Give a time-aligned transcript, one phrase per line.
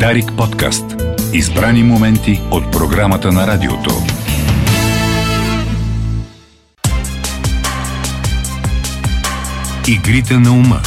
[0.00, 0.84] Дарик подкаст.
[1.32, 3.90] Избрани моменти от програмата на радиото.
[9.88, 10.80] Игрите на ума.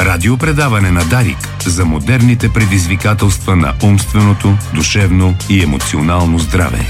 [0.00, 6.86] Радиопредаване на Дарик за модерните предизвикателства на умственото, душевно и емоционално здраве.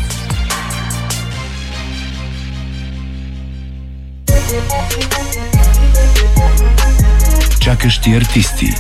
[7.61, 8.75] Чакащи артисти.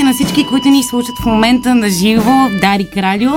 [0.00, 3.30] Здравейте на всички, които ни слушат в момента на живо в Дарик Радио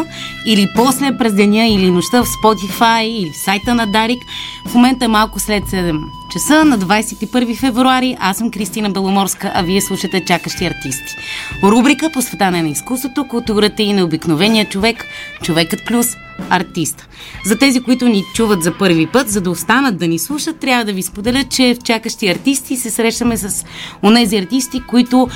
[0.46, 4.24] или после през деня или нощта в Spotify или в сайта на Дарик.
[4.68, 8.18] В момента е малко след 7 часа на 21 февруари.
[8.20, 11.16] Аз съм Кристина Беломорска, а вие слушате Чакащи артисти.
[11.64, 15.06] Рубрика посветана на изкуството, културата и на обикновения човек,
[15.42, 16.08] човекът плюс
[16.50, 17.08] артист.
[17.46, 20.86] За тези, които ни чуват за първи път, за да останат да ни слушат, трябва
[20.86, 23.66] да ви споделя, че в Чакащи артисти се срещаме с
[24.04, 25.30] онези артисти, които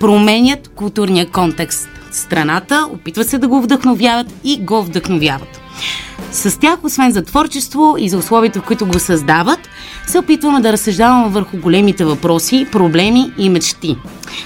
[0.00, 5.63] променят културния контекст страната, опитват се да го вдъхновяват и го вдъхновяват.
[6.32, 9.68] С тях, освен за творчество и за условията, в които го създават,
[10.06, 13.96] се опитваме да разсъждаваме върху големите въпроси, проблеми и мечти.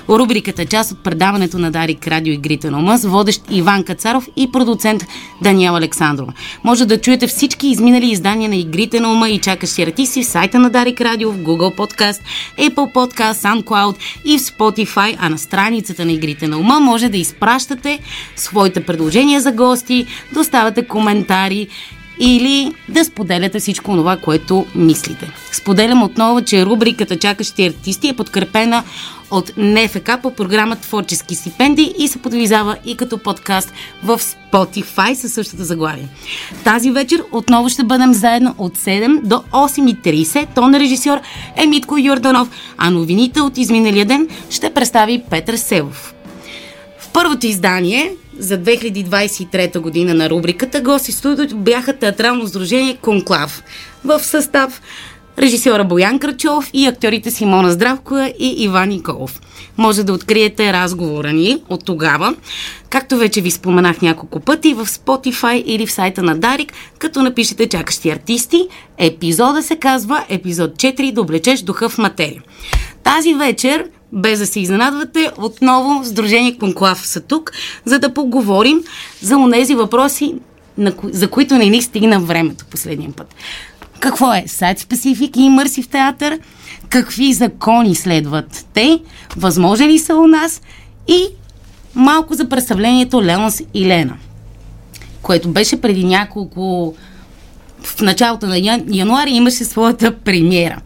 [0.09, 4.29] Рубриката е част от предаването на Дарик Радио Игрите на ума с водещ Иван Кацаров
[4.37, 5.03] и продуцент
[5.43, 6.33] Даниел Александрова.
[6.65, 10.59] Може да чуете всички изминали издания на Игрите на ума и чакащи артисти в сайта
[10.59, 12.21] на Дарик Радио, в Google Podcast,
[12.59, 17.17] Apple Podcast, SoundCloud и в Spotify, а на страницата на Игрите на ума може да
[17.17, 17.99] изпращате
[18.37, 20.87] своите предложения за гости, да оставате
[21.19, 21.69] коментари
[22.21, 25.31] или да споделяте всичко това, което мислите.
[25.53, 28.85] Споделям отново, че рубриката Чакащи артисти е подкрепена
[29.31, 33.73] от НФК по програма Творчески стипендии и се подвизава и като подкаст
[34.05, 36.09] в Spotify със същата заглавие.
[36.65, 40.55] Тази вечер отново ще бъдем заедно от 7 до 8.30.
[40.55, 41.19] Тон режисьор
[41.57, 42.49] е Митко Йорданов,
[42.79, 46.15] а новините от изминалия ден ще представи Петър Селов.
[46.99, 53.63] В първото издание за 2023 година на рубриката гости студиото бяха театрално сдружение Конклав
[54.05, 54.81] в състав
[55.39, 59.41] режисьора Боян Крачов и актьорите Симона Здравкова и Иван Николов.
[59.77, 62.35] Може да откриете разговора ни от тогава,
[62.91, 67.69] както вече ви споменах няколко пъти, в Spotify или в сайта на Дарик, като напишете
[67.69, 68.69] чакащи артисти.
[68.99, 71.23] Епизода се казва епизод 4 да
[71.63, 72.43] духа в материя.
[73.05, 77.53] Тази вечер без да се изненадвате, отново Сдружение Конклав са тук,
[77.85, 78.81] за да поговорим
[79.23, 80.35] за онези въпроси,
[81.03, 83.35] за които не ни стигна времето последния път.
[84.01, 86.39] Какво е сайт специфик и имърсив театър?
[86.89, 89.01] Какви закони следват те?
[89.37, 90.63] Възможен ли са у нас?
[91.09, 91.27] И
[91.95, 94.17] малко за представлението Леонс и Лена,
[95.23, 96.95] което беше преди няколко...
[97.83, 98.59] В началото на
[98.89, 100.81] януари имаше своята премиера.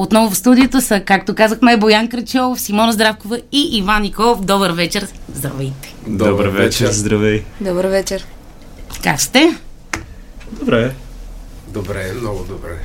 [0.00, 4.44] Отново в студиото са, както казахме, Боян Крачов, Симона Здравкова и Иван Николов.
[4.44, 5.06] Добър вечер!
[5.34, 5.94] Здравейте!
[6.06, 6.90] Добър вечер!
[6.90, 7.44] Здравей!
[7.60, 8.26] Добър вечер!
[9.02, 9.56] Как сте?
[10.52, 10.94] Добре.
[11.68, 12.78] Добре, много добре.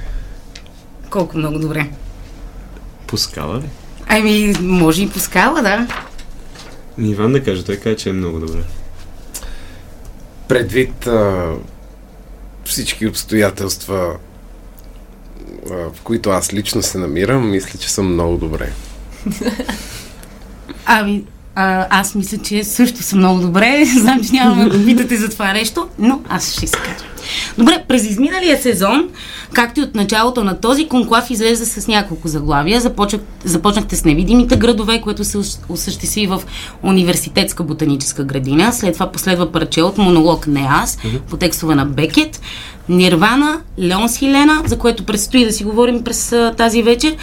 [1.09, 1.89] Колко много добре?
[3.07, 3.69] Пускала ли?
[4.07, 5.87] Ами, може и пускала, да.
[6.97, 8.61] Иван да каже, той каже, че е много добре.
[10.47, 11.51] Предвид а,
[12.65, 14.15] всички обстоятелства,
[15.65, 18.71] в които аз лично се намирам, мисля, че съм много добре.
[20.85, 21.23] Ами,
[21.55, 23.85] а, аз мисля, че също съм много добре.
[23.99, 27.05] Знам, че няма да го питате за това нещо, но аз ще се кажа.
[27.57, 29.09] Добре, през изминалия сезон,
[29.53, 32.81] както и от началото на този, конклав излезе с няколко заглавия.
[32.81, 35.37] Започнах, започнахте с невидимите градове, което се
[35.69, 36.41] осъществи в
[36.83, 38.73] университетска ботаническа градина.
[38.73, 40.97] След това последва парче от монолог Не аз,
[41.29, 42.41] по текстове на Бекет.
[42.89, 47.15] Нирвана, Леон Хилена, за което предстои да си говорим през а, тази вечер.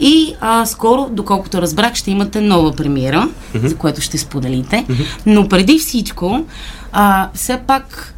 [0.00, 3.66] И а, скоро, доколкото разбрах, ще имате нова премиера, mm-hmm.
[3.66, 4.84] за което ще споделите.
[4.88, 5.06] Mm-hmm.
[5.26, 6.44] Но преди всичко,
[6.92, 8.14] а, все пак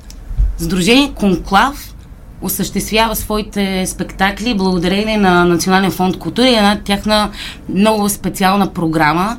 [0.59, 1.95] Сдружение Конклав
[2.43, 7.31] осъществява своите спектакли благодарение на Национален фонд култура и една тяхна
[7.69, 9.37] много специална програма,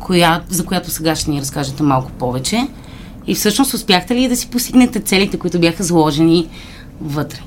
[0.00, 2.68] коя, за която сега ще ни разкажете малко повече.
[3.26, 6.48] И всъщност успяхте ли да си постигнете целите, които бяха заложени
[7.02, 7.40] вътре?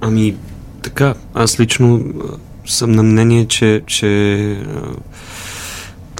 [0.00, 0.36] Ами,
[0.82, 2.04] така, аз лично
[2.66, 4.58] съм на мнение, че, че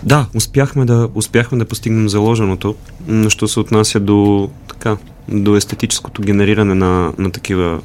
[0.03, 2.75] да, успяхме да, успяхме да постигнем заложеното,
[3.07, 4.97] но що се отнася до така,
[5.29, 7.81] до естетическото генериране на, на, такива,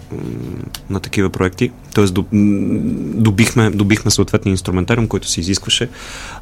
[0.89, 1.71] на такива проекти.
[1.93, 2.13] Тоест,
[3.23, 5.89] добихме, добихме съответния инструментариум, който се изискваше.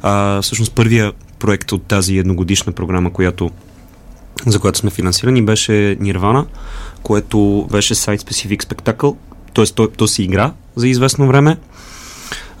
[0.02, 3.50] А, всъщност, първия проект от тази едногодишна програма, която,
[4.46, 6.46] за която сме финансирани, беше Нирвана,
[7.02, 9.16] което беше сайт-специфик спектакъл,
[9.54, 9.64] т.е.
[9.64, 11.56] то, то си игра за известно време.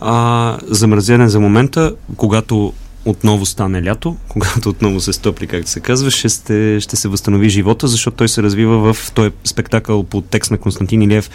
[0.00, 2.72] А, замразен за момента, когато
[3.04, 7.48] отново стане лято, когато отново се стопли, както се казва, ще, сте, ще се възстанови
[7.48, 11.30] живота, защото той се развива в този спектакъл по текст на Константин Илиев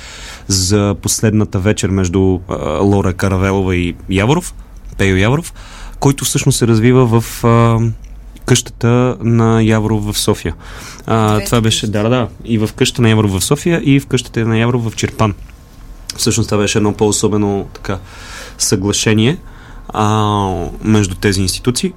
[0.48, 4.54] за последната вечер между а, Лора Каравелова и Яворов,
[4.98, 5.54] Пейо Яворов,
[6.00, 7.80] който всъщност се развива в а,
[8.48, 10.56] къщата на Яворов в София.
[11.06, 14.46] А, това беше, да, да, и в къщата на Яворов в София и в къщата
[14.46, 15.34] на Яворов в Черпан.
[16.18, 18.00] Всъщност това беше едно по-особено така
[18.58, 19.38] съглашение
[19.90, 20.50] а,
[20.84, 21.94] между тези институции,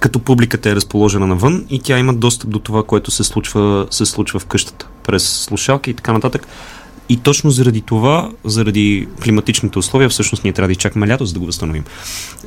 [0.00, 4.06] като публиката е разположена навън и тя има достъп до това, което се случва, се
[4.06, 6.46] случва в къщата, през слушалки и така нататък.
[7.08, 11.40] И точно заради това, заради климатичните условия, всъщност ние трябва да изчакаме лято, за да
[11.40, 11.84] го възстановим.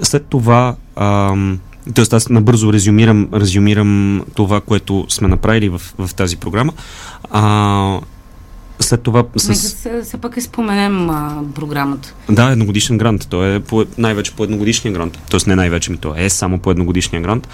[0.01, 1.60] След това, ам,
[1.93, 6.73] Тоест аз набързо резюмирам, резюмирам това, което сме направили в, в тази програма.
[7.31, 7.99] А,
[8.79, 9.23] след това...
[9.35, 9.47] С...
[9.47, 12.13] Нека се, се пък споменем а, програмата.
[12.29, 13.27] Да, едногодишен грант.
[13.29, 15.19] То е по, най-вече по едногодишния грант.
[15.29, 17.47] Тоест не най-вече ми, то е само по едногодишния грант.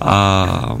[0.00, 0.76] А,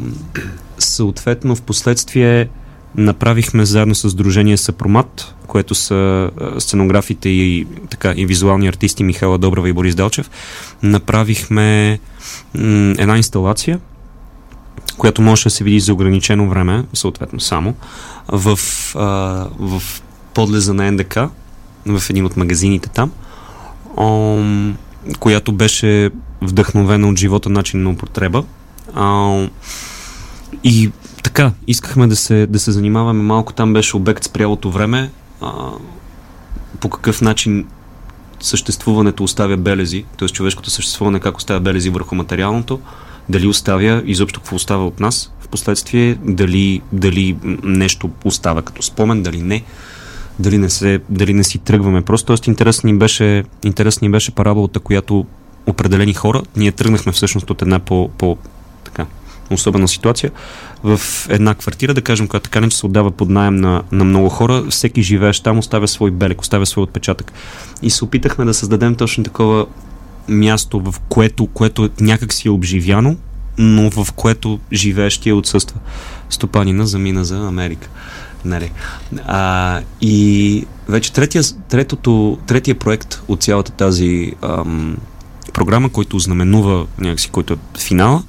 [0.78, 2.48] съответно, в последствие
[2.96, 9.68] направихме заедно с Дружение Съпромат, което са сценографите и, така, и визуални артисти Михайла Добрава
[9.68, 10.30] и Борис Далчев,
[10.82, 11.98] направихме
[12.54, 13.80] м- една инсталация,
[14.98, 17.74] която може да се види за ограничено време, съответно само,
[18.28, 18.58] в,
[18.94, 19.00] а,
[19.58, 19.82] в
[20.34, 21.18] подлеза на НДК,
[21.86, 23.12] в един от магазините там,
[23.96, 24.36] а,
[25.18, 26.10] която беше
[26.42, 28.44] вдъхновена от живота начин на употреба.
[28.94, 29.48] А,
[30.64, 30.90] и
[31.28, 33.52] така, искахме да се, да се занимаваме малко.
[33.52, 35.10] Там беше обект с прялото време.
[35.40, 35.52] А,
[36.80, 37.66] по какъв начин
[38.40, 40.28] съществуването оставя белези, т.е.
[40.28, 42.80] човешкото съществуване как оставя белези върху материалното
[43.28, 49.22] дали оставя изобщо какво остава от нас в последствие, дали, дали нещо остава като спомен,
[49.22, 49.64] дали не,
[50.38, 52.02] дали не, се, дали не си тръгваме.
[52.02, 55.26] Просто тоест интересна ни беше, интересна ни беше параболата, която
[55.66, 58.36] определени хора, ние тръгнахме всъщност от една по, по
[58.84, 59.06] така,
[59.50, 60.30] особена ситуация,
[60.82, 64.04] в една квартира, да кажем, която така не че се отдава под найем на, на
[64.04, 67.32] много хора, всеки живеещ там оставя свой белек, оставя свой отпечатък.
[67.82, 69.66] И се опитахме да създадем точно такова
[70.28, 73.16] място, в което, което някак си е обживяно,
[73.58, 75.80] но в което живеещия отсъства.
[76.30, 77.88] Стопанина замина за Америка.
[78.44, 78.70] Нали.
[79.26, 84.96] А, и вече третия, третото, третия проект от цялата тази ам,
[85.52, 88.22] програма, който знаменува някакси, който е финала,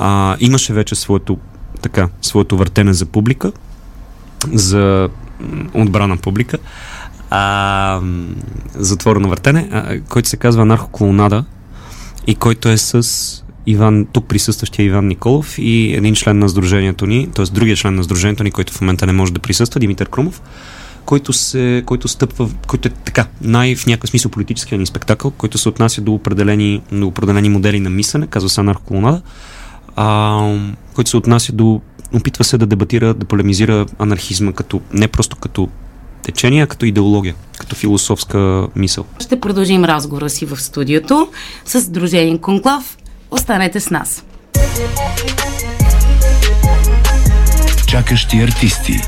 [0.00, 1.38] а, имаше вече своето,
[1.82, 3.52] така, своето въртене за публика,
[4.52, 5.08] за
[5.74, 6.58] отбрана публика
[7.30, 8.00] а,
[8.74, 11.44] затворено въртене, а, който се казва Анархоклоунада
[12.26, 13.04] и който е с
[13.66, 17.44] Иван, тук присъстващия Иван Николов и един член на сдружението ни, т.е.
[17.44, 20.42] другия член на сдружението ни, който в момента не може да присъства, Димитър Крумов,
[21.04, 25.58] който, се, който стъпва, който е така, най- в някакъв смисъл политическия ни спектакъл, който
[25.58, 29.22] се отнася до определени, до определени модели на мислене, казва се анархоколонада,
[30.00, 30.54] а,
[30.94, 31.80] който се отнася до
[32.14, 35.68] опитва се да дебатира, да полемизира анархизма като, не просто като
[36.22, 39.04] течение, а като идеология, като философска мисъл.
[39.18, 41.28] Ще продължим разговора си в студиото
[41.64, 42.98] с Дружение Конклав.
[43.30, 44.24] Останете с нас.
[47.86, 49.00] Чакащи артисти.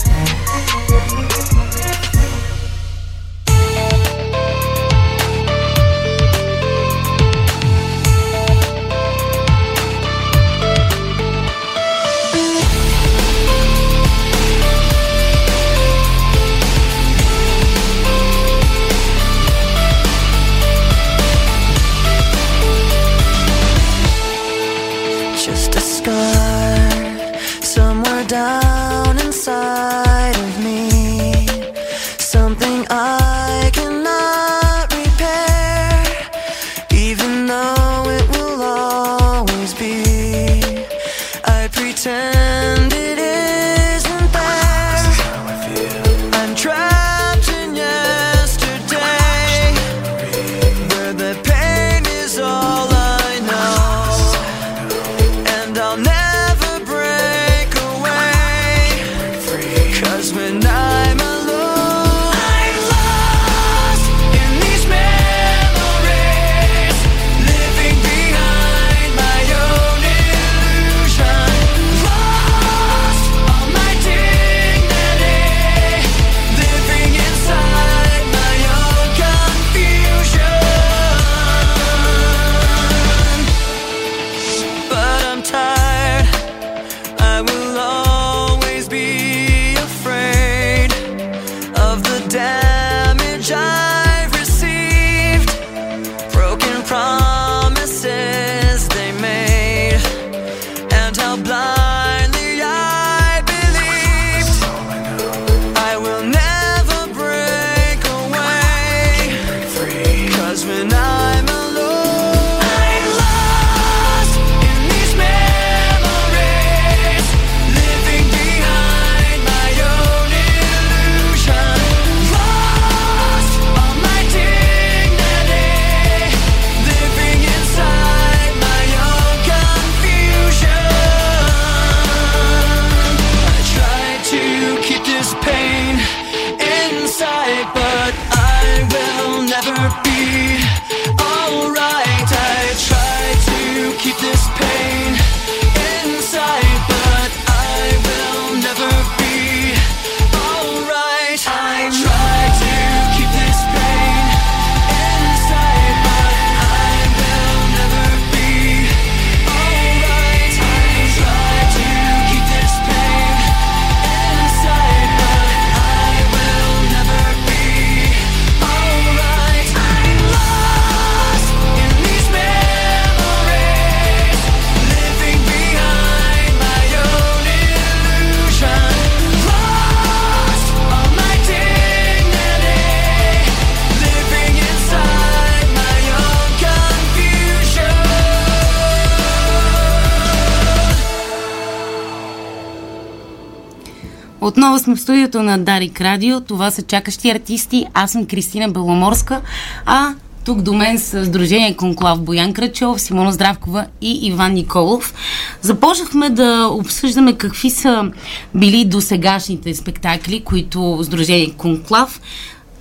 [194.90, 196.40] Сме в студиото на Дарик Радио.
[196.40, 197.86] Това са чакащи артисти.
[197.94, 199.40] Аз съм Кристина Беломорска,
[199.86, 205.14] а тук до мен са Сдружение Конклав Боян Крачов, Симона Здравкова и Иван Николов.
[205.62, 208.10] Започнахме да обсъждаме какви са
[208.54, 212.20] били досегашните спектакли, които Сдружение Конклав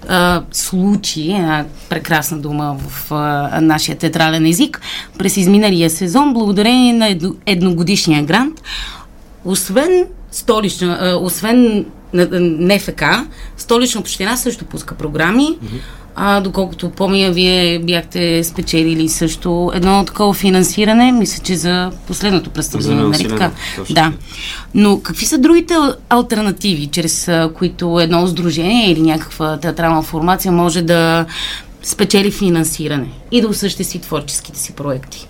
[0.07, 4.81] а, случи, една прекрасна дума в а, нашия театрален език,
[5.17, 8.61] през изминалия сезон, благодарение на едно, едногодишния грант.
[9.45, 13.03] Освен столична, а, освен НФК,
[13.57, 15.57] столична община също пуска програми.
[16.15, 23.03] А, доколкото помня, вие бяхте спечелили също едно такова финансиране, мисля, че за последното представление,
[23.03, 23.51] нали така?
[23.75, 24.13] точно Да.
[24.73, 30.51] Но какви са другите ал- альтернативи, чрез а, които едно сдружение или някаква театрална формация
[30.51, 31.25] може да
[31.83, 35.27] спечели финансиране и да осъществи творческите си проекти?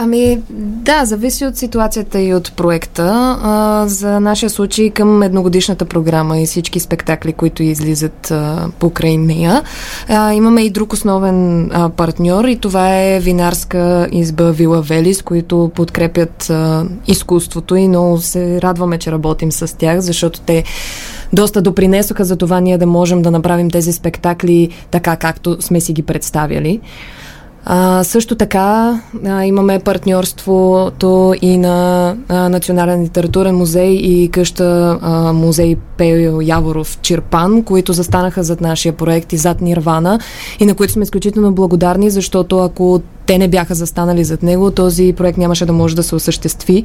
[0.00, 3.38] Ами да, зависи от ситуацията и от проекта.
[3.42, 9.62] А, за нашия случай към едногодишната програма и всички спектакли, които излизат а, покрай нея.
[10.08, 15.70] А, имаме и друг основен а, партньор и това е винарска изба Вила Велис, които
[15.74, 20.64] подкрепят а, изкуството и много се радваме, че работим с тях, защото те
[21.32, 25.92] доста допринесоха за това ние да можем да направим тези спектакли така, както сме си
[25.92, 26.80] ги представяли.
[27.70, 35.32] А, също така а, имаме партньорството и на а, Национален литературен музей и къща а,
[35.32, 40.18] музей Пейо Яворов Чирпан, които застанаха зад нашия проект и зад Нирвана
[40.60, 45.12] и на които сме изключително благодарни, защото ако те не бяха застанали зад него, този
[45.12, 46.84] проект нямаше да може да се осъществи.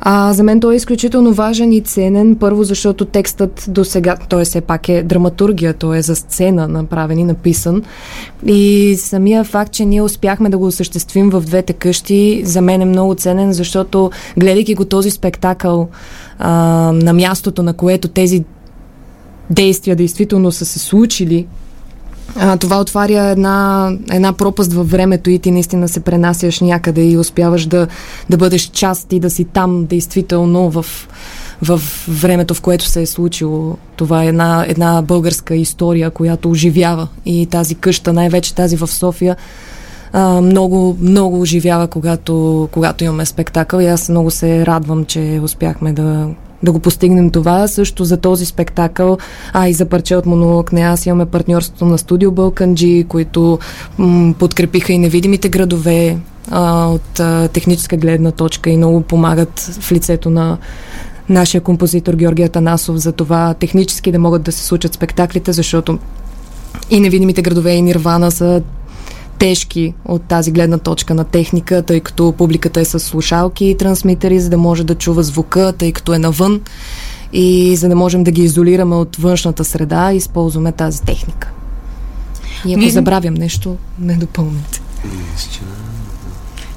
[0.00, 4.44] А, за мен той е изключително важен и ценен, първо защото текстът до сега, той
[4.44, 7.82] все пак е драматургия, той е за сцена направен и написан.
[8.46, 12.84] И самия факт, че ние успяхме да го осъществим в двете къщи, за мен е
[12.84, 15.88] много ценен, защото гледайки го този спектакъл
[16.38, 16.50] а,
[16.92, 18.44] на мястото, на което тези
[19.50, 21.46] действия действително са се случили,
[22.36, 27.18] а, това отваря една, една пропаст във времето и ти наистина се пренасяш някъде и
[27.18, 27.86] успяваш да,
[28.30, 30.86] да бъдеш част и да си там действително в,
[31.62, 33.76] в времето, в което се е случило.
[33.96, 39.36] Това е една, една българска история, която оживява и тази къща, най-вече тази в София,
[40.12, 45.92] а, много, много оживява, когато, когато имаме спектакъл и аз много се радвам, че успяхме
[45.92, 46.28] да,
[46.62, 47.68] да го постигнем това.
[47.68, 49.18] Също за този спектакъл,
[49.52, 53.58] а и за парче от монолог не аз имаме партньорството на студио Бълканджи, които
[53.98, 56.18] м- подкрепиха и невидимите градове
[56.50, 60.58] а, от а, техническа гледна точка и много помагат в лицето на
[61.28, 65.98] нашия композитор Георгия Танасов за това технически да могат да се случат спектаклите, защото
[66.90, 68.62] и невидимите градове и Нирвана са
[69.38, 74.40] тежки от тази гледна точка на техника, тъй като публиката е с слушалки и трансмитери,
[74.40, 76.60] за да може да чува звука, тъй като е навън
[77.32, 81.50] и за да можем да ги изолираме от външната среда, използваме тази техника.
[82.66, 84.80] И ако Вие- забравям нещо, не допълните.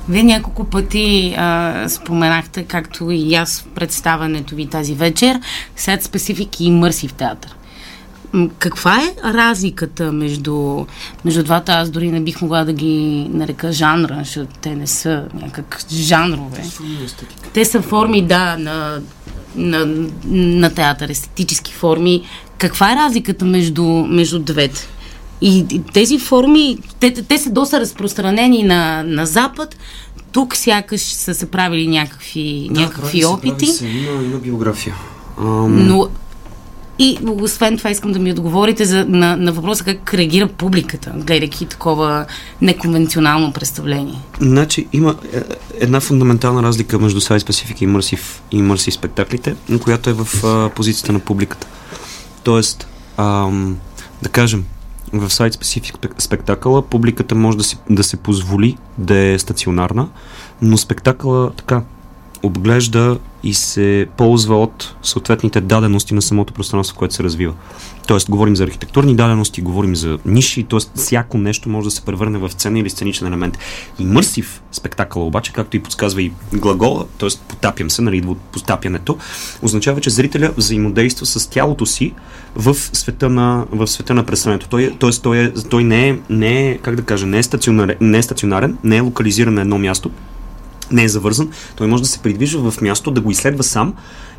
[0.10, 5.40] Вие няколко пъти а, споменахте, както и аз в представането ви тази вечер,
[5.80, 7.56] Sad Specific и Immersive театър.
[8.60, 10.86] Каква е разликата между,
[11.26, 11.72] между двата?
[11.72, 16.64] Аз дори не бих могла да ги нарека жанра, защото те не са някак жанрове.
[17.54, 19.02] Те са форми, да, на,
[19.56, 22.24] на, на театър, естетически форми.
[22.58, 24.88] Каква е разликата между, между двете?
[25.42, 29.76] И и тези форми, те, те са доста разпространени на, на Запад.
[30.32, 33.66] Тук сякаш са се правили някакви, някакви опити.
[33.66, 34.96] Се, има, има биография.
[35.40, 36.08] Ам, Но
[37.00, 41.66] и освен това искам да ми отговорите за, на, на въпроса как реагира публиката, гледайки
[41.66, 42.26] такова
[42.62, 44.20] неконвенционално представление.
[44.42, 45.42] Значи има е,
[45.80, 51.14] една фундаментална разлика между Side Specific и Immersive, и спектаклите, която е в а, позицията
[51.14, 51.68] на публиката.
[52.44, 53.78] Тоест, ам,
[54.24, 54.66] да кажем,
[55.14, 60.10] в Specific спек- спектакъла публиката може да, си, да се позволи да е стационарна,
[60.62, 61.82] но спектакъла така
[62.46, 67.54] обглежда и се ползва от съответните дадености на самото пространство, което се развива.
[68.08, 70.80] Тоест, говорим за архитектурни дадености, говорим за ниши, т.е.
[70.96, 73.58] всяко нещо може да се превърне в сцена или сценичен елемент.
[74.00, 77.30] Имърсив спектакъл обаче, както и подсказва и глагола, т.е.
[77.48, 79.18] потапям се, нали, от потапянето,
[79.62, 82.14] означава, че зрителя взаимодейства с тялото си
[82.56, 84.70] в света на, в света на представянето.
[84.70, 87.44] Той, е- тоест, той, е, той не, е, не е, как да кажа, не е,
[87.44, 90.12] стационарен, не е стационарен, не е локализиран на едно място,
[90.92, 93.94] не е завързан, той може да се придвижва в място, да го изследва сам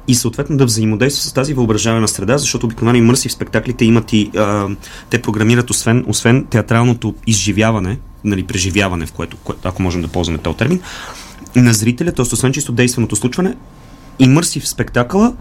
[0.09, 4.69] и съответно да взаимодейства с тази въображаема среда, защото обикновено имърсив спектаклите имат и а,
[5.11, 10.39] те програмират освен, освен театралното изживяване, нали, преживяване, в което, което, ако можем да ползваме
[10.39, 10.81] този термин,
[11.57, 12.23] на зрителя, т.е.
[12.23, 13.55] освен чисто действеното случване,
[14.19, 15.35] имърсив спектакъла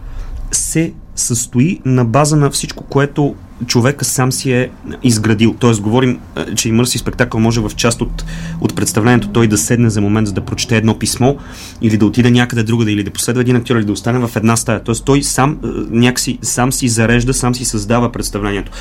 [0.51, 3.35] се състои на база на всичко, което
[3.67, 4.69] човека сам си е
[5.03, 5.55] изградил.
[5.59, 6.19] Тоест, говорим,
[6.55, 8.25] че имърсив спектакъл може в част от,
[8.61, 11.35] от представлението той да седне за момент, за да прочете едно писмо
[11.81, 14.55] или да отиде някъде другаде, или да последва един актьор, или да остане в една
[14.55, 14.83] стая.
[14.83, 15.57] Тоест, той сам
[15.89, 18.71] някакси сам си зарежда, сам си създава представлението.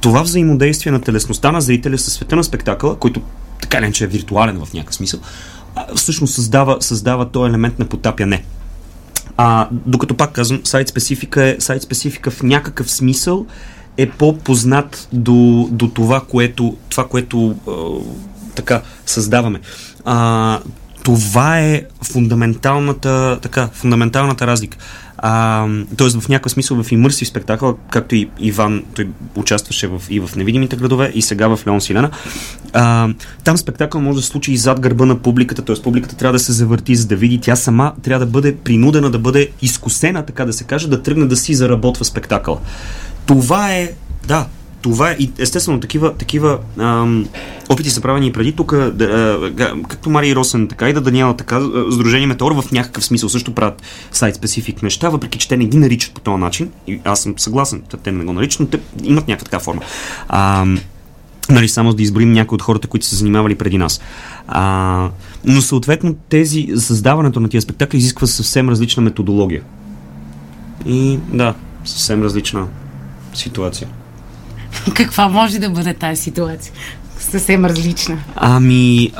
[0.00, 3.20] Това взаимодействие на телесността на зрителя със света на спектакъла, който
[3.60, 5.20] така или иначе е виртуален в някакъв смисъл,
[5.94, 8.44] всъщност създава, създава този елемент на потапяне.
[9.36, 13.46] А, докато пак казвам, сайт специфика е сайт специфика в някакъв смисъл
[14.02, 17.72] е по-познат до, до това, което, това, което а,
[18.54, 19.60] така създаваме.
[20.04, 20.58] А,
[21.02, 21.82] това е
[22.12, 24.78] фундаменталната, така, фундаменталната разлика.
[25.18, 30.20] А, тоест в някакъв смисъл в имърсив спектакъл, както и Иван, той участваше в, и
[30.20, 32.10] в Невидимите градове, и сега в Леон Силена.
[32.72, 33.08] А,
[33.44, 35.82] там спектакъл може да случи и зад гърба на публиката, т.е.
[35.82, 37.40] публиката трябва да се завърти, за да види.
[37.40, 41.26] Тя сама трябва да бъде принудена да бъде изкусена, така да се каже, да тръгне
[41.26, 42.60] да си заработва спектакъл.
[43.30, 43.92] Това е,
[44.28, 44.46] да,
[44.82, 47.26] това е, естествено, такива, такива ам,
[47.68, 51.00] опити са правени и преди тук, да, а, га- както Мария Росен, така и да
[51.00, 55.56] Даниела, така, а, Сдружение Метеор в някакъв смисъл също правят сайт-специфик неща, въпреки че те
[55.56, 56.70] не ги наричат по този начин.
[56.86, 59.82] И аз съм съгласен, те- не го наричат, но те имат някаква така форма.
[60.28, 60.78] Ам,
[61.50, 64.00] нали, само да изброим някои от хората, които са занимавали преди нас.
[64.48, 65.08] А,
[65.44, 69.62] но съответно тези, създаването на тия спектакли изисква съвсем различна методология.
[70.86, 72.66] И да, съвсем различна
[73.34, 73.88] ситуация.
[74.94, 76.72] Каква може да бъде тази ситуация?
[77.18, 78.18] Съвсем различна.
[78.36, 79.12] Ами,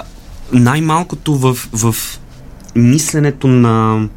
[0.52, 1.94] най-малкото в, в
[2.76, 4.08] мисленето на...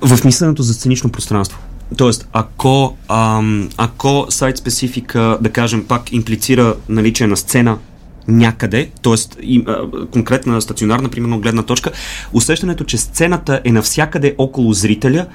[0.00, 1.58] В мисленето за сценично пространство.
[1.96, 7.78] Тоест, ако, ам, ако сайт специфика, да кажем, пак имплицира наличие на сцена
[8.28, 9.14] някъде, т.е.
[10.12, 11.90] конкретна стационарна, примерно, гледна точка,
[12.32, 15.26] усещането, че сцената е навсякъде около зрителя,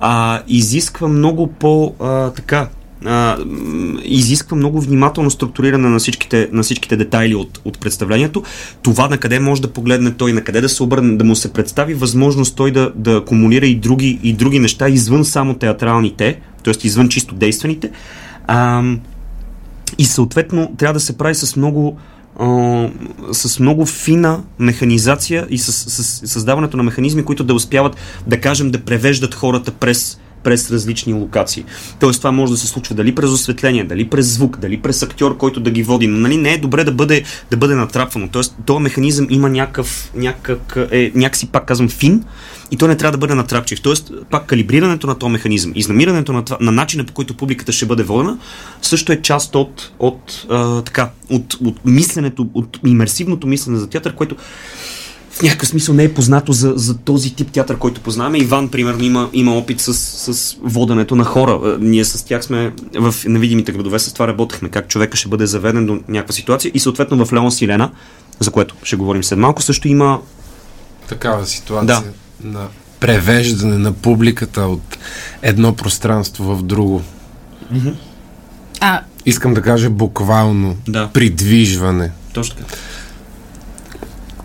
[0.00, 2.68] а, изисква много по а, така
[3.04, 3.36] а,
[4.04, 8.42] изисква много внимателно структуриране на всичките, на всичките детайли от, от представлението.
[8.82, 11.52] Това на къде може да погледне той, на къде да се обърне, да му се
[11.52, 16.86] представи възможност той да, да акумулира и други, и други неща извън само театралните, т.е.
[16.86, 17.90] извън чисто действените.
[18.46, 18.82] А,
[19.98, 21.98] и съответно трябва да се прави с много
[22.38, 22.88] а,
[23.32, 28.70] с много фина механизация и с, с създаването на механизми, които да успяват, да кажем,
[28.70, 31.64] да превеждат хората през през различни локации.
[32.00, 35.36] Тоест това може да се случва дали през осветление, дали през звук, дали през актьор,
[35.36, 36.06] който да ги води.
[36.06, 38.28] Но нали, не е добре да бъде, да бъде натрапвано.
[38.28, 42.24] Тоест този механизъм има някакъв, някак, е, някакси, пак казвам, фин
[42.70, 43.80] и той не трябва да бъде натрапчив.
[43.80, 48.02] Тоест, пак калибрирането на този механизъм, изнамирането на, на начина по който публиката ще бъде
[48.02, 48.38] водена,
[48.82, 54.14] също е част от, от, а, така, от, от мисленето, от имерсивното мислене за театър,
[54.14, 54.36] което
[55.40, 58.38] в някакъв смисъл не е познато за, за този тип театър, който познаваме.
[58.38, 61.60] Иван, примерно, има, има опит с, с воденето на хора.
[61.64, 65.46] Е, Ние с тях сме в невидимите градове, с това работехме, как човека ще бъде
[65.46, 66.70] заведен до някаква ситуация.
[66.74, 67.90] И съответно в Леон Силена,
[68.40, 70.20] за което ще говорим след малко, също има
[71.08, 72.02] Такава ситуация
[72.40, 72.48] Да.
[72.48, 72.66] на
[73.00, 74.98] превеждане на публиката от
[75.42, 77.02] едно пространство в друго.
[78.80, 81.08] А, Искам да кажа буквално Да.
[81.08, 82.10] придвижване.
[82.32, 82.74] точно така.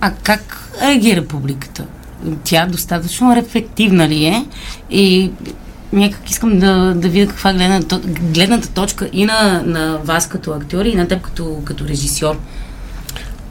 [0.02, 1.86] а как реагира публиката?
[2.44, 4.46] Тя достатъчно рефлективна ли е?
[4.90, 5.32] И
[5.94, 8.02] някак искам да, да видя каква е гледна, то-
[8.34, 12.36] гледната точка и на, на вас като актьори, и на теб като, като режисьор.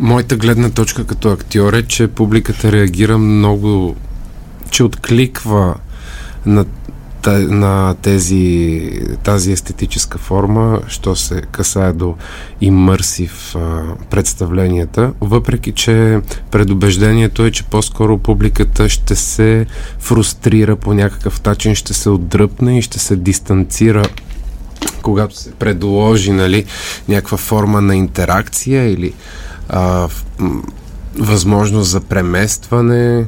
[0.00, 3.96] Моята гледна точка като актьор е, че публиката реагира много,
[4.70, 5.74] че откликва
[6.46, 6.64] на,
[7.32, 8.90] на тези,
[9.22, 12.14] тази естетическа форма, що се касае до
[12.60, 19.66] имърсив а, представленията, въпреки че предубеждението е, че по-скоро публиката ще се
[19.98, 24.04] фрустрира по някакъв начин, ще се отдръпне и ще се дистанцира
[25.02, 26.64] когато се предложи нали,
[27.08, 29.12] някаква форма на интеракция или
[29.68, 30.08] а,
[31.18, 33.26] възможност за преместване,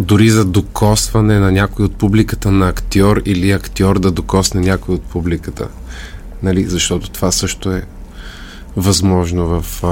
[0.00, 5.02] дори за докосване на някой от публиката на актьор или актьор да докосне някой от
[5.02, 5.68] публиката.
[6.42, 7.82] Нали, защото това също е
[8.76, 9.82] възможно в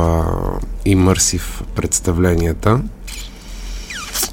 [0.84, 2.80] имърсив представленията.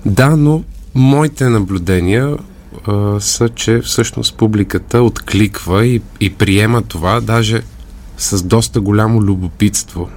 [0.06, 0.64] Да, но
[0.96, 2.38] моите наблюдения
[2.88, 7.62] а, са, че всъщност публиката откликва и, и приема това даже
[8.18, 10.10] с доста голямо любопитство.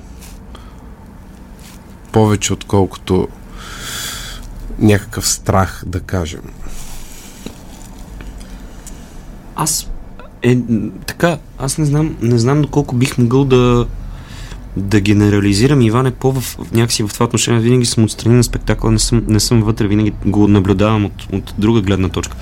[2.12, 3.28] Повече отколкото
[4.78, 6.42] някакъв страх, да кажем.
[9.56, 9.90] Аз
[10.42, 10.58] е,
[11.06, 13.86] така, аз не знам, не знам доколко бих могъл да
[14.76, 17.60] да генерализирам Иван е по в, някакси в това отношение.
[17.60, 21.54] Винаги съм отстрани на спектакъла, не съм, не съм вътре, винаги го наблюдавам от, от
[21.58, 22.36] друга гледна точка.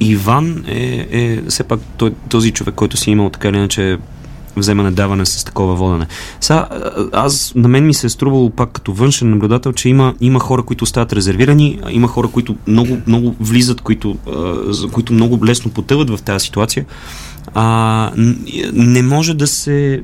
[0.00, 3.98] Иван е, е все пак той, този човек, който си имал така или иначе
[4.56, 6.06] вземане даване с такова водене.
[6.40, 6.68] Сега,
[7.12, 10.62] аз, на мен ми се е струвало пак като външен наблюдател, че има, има хора,
[10.62, 16.10] които остават резервирани, има хора, които много, много влизат, които, а, които много лесно потъват
[16.10, 16.84] в тази ситуация.
[17.54, 18.12] А,
[18.72, 20.02] не може да се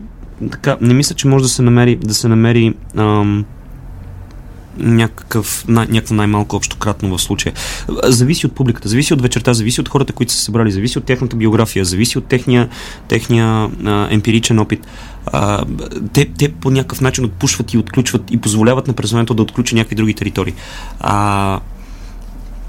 [0.50, 3.44] така, не мисля, че може да се намери, да се намери ам,
[4.78, 7.54] някакъв, на, някакво най-малко общо кратно в случая.
[8.04, 11.36] Зависи от публиката, зависи от вечерта, зависи от хората, които са събрали, зависи от тяхната
[11.36, 12.68] биография, зависи от техния,
[13.08, 14.86] техния а, емпиричен опит.
[15.26, 15.64] А,
[16.12, 19.96] те, те по някакъв начин отпушват и отключват и позволяват на персонането да отключи някакви
[19.96, 20.54] други територии.
[21.00, 21.60] А,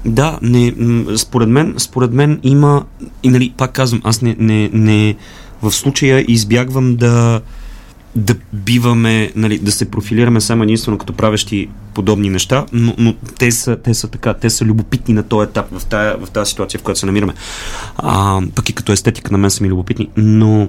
[0.04, 0.74] да, не,
[1.16, 2.84] според мен, според мен има,
[3.22, 5.16] и нали, пак казвам, аз не, не, не
[5.62, 7.40] в случая избягвам да,
[8.16, 13.50] да биваме, нали, да се профилираме само единствено като правещи подобни неща, но, но те,
[13.50, 16.80] са, те са така, те са любопитни на този етап, в тази, в тази ситуация,
[16.80, 17.34] в която се намираме.
[17.96, 20.68] А, пък и като естетика на мен са ми любопитни, но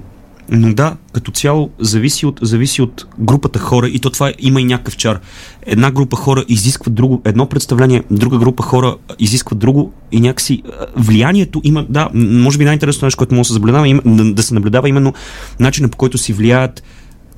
[0.52, 4.64] но да, като цяло зависи от, зависи от групата хора и то това има и
[4.64, 5.20] някакъв чар.
[5.66, 10.64] Една група хора изисква друго, едно представление, друга група хора изисква друго и някакси
[10.96, 14.54] влиянието има, да, може би най-интересното нещо, което може да се наблюдава, да, да се
[14.54, 15.14] наблюдава именно
[15.60, 16.84] начина по който си влияят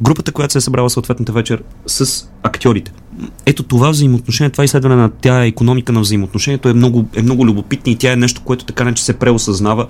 [0.01, 2.91] групата, която се е събрала съответната вечер с актьорите.
[3.45, 7.91] Ето това взаимоотношение, това изследване на тя економика на взаимоотношението е много, е много любопитно
[7.91, 9.87] и тя е нещо, което така не че се преосъзнава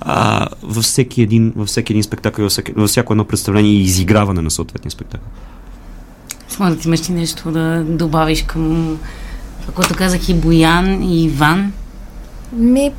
[0.00, 3.82] а, във, всеки един, във всеки един спектакъл, във, всеки, във всяко едно представление и
[3.82, 5.28] изиграване на съответния спектакъл.
[6.48, 8.98] Смоля, ти имаш ли нещо да добавиш към
[9.60, 11.72] това, което казах и Боян, и Иван?
[12.52, 12.92] Ми,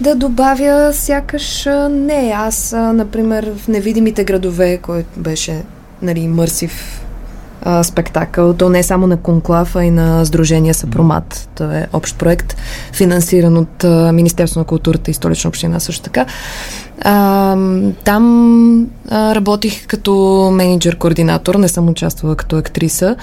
[0.00, 2.32] да добавя, сякаш а, не.
[2.36, 5.62] Аз, например, в Невидимите градове, който беше
[6.02, 7.02] нали, мърсив
[7.62, 11.48] а, спектакъл, то не е само на Конклав, а и на Сдружение Съпромат.
[11.54, 12.56] То е общ проект,
[12.92, 16.26] финансиран от а, Министерство на културата и Столична община също така.
[17.02, 17.56] А,
[18.04, 20.10] там а, работих като
[20.52, 23.16] менеджер-координатор, не съм участвала като актриса.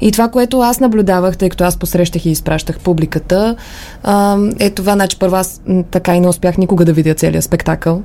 [0.00, 3.56] И това, което аз наблюдавах, тъй като аз посрещах и изпращах публиката,
[4.02, 5.60] а, е това, значи първо аз
[5.90, 8.02] така и не успях никога да видя целият спектакъл,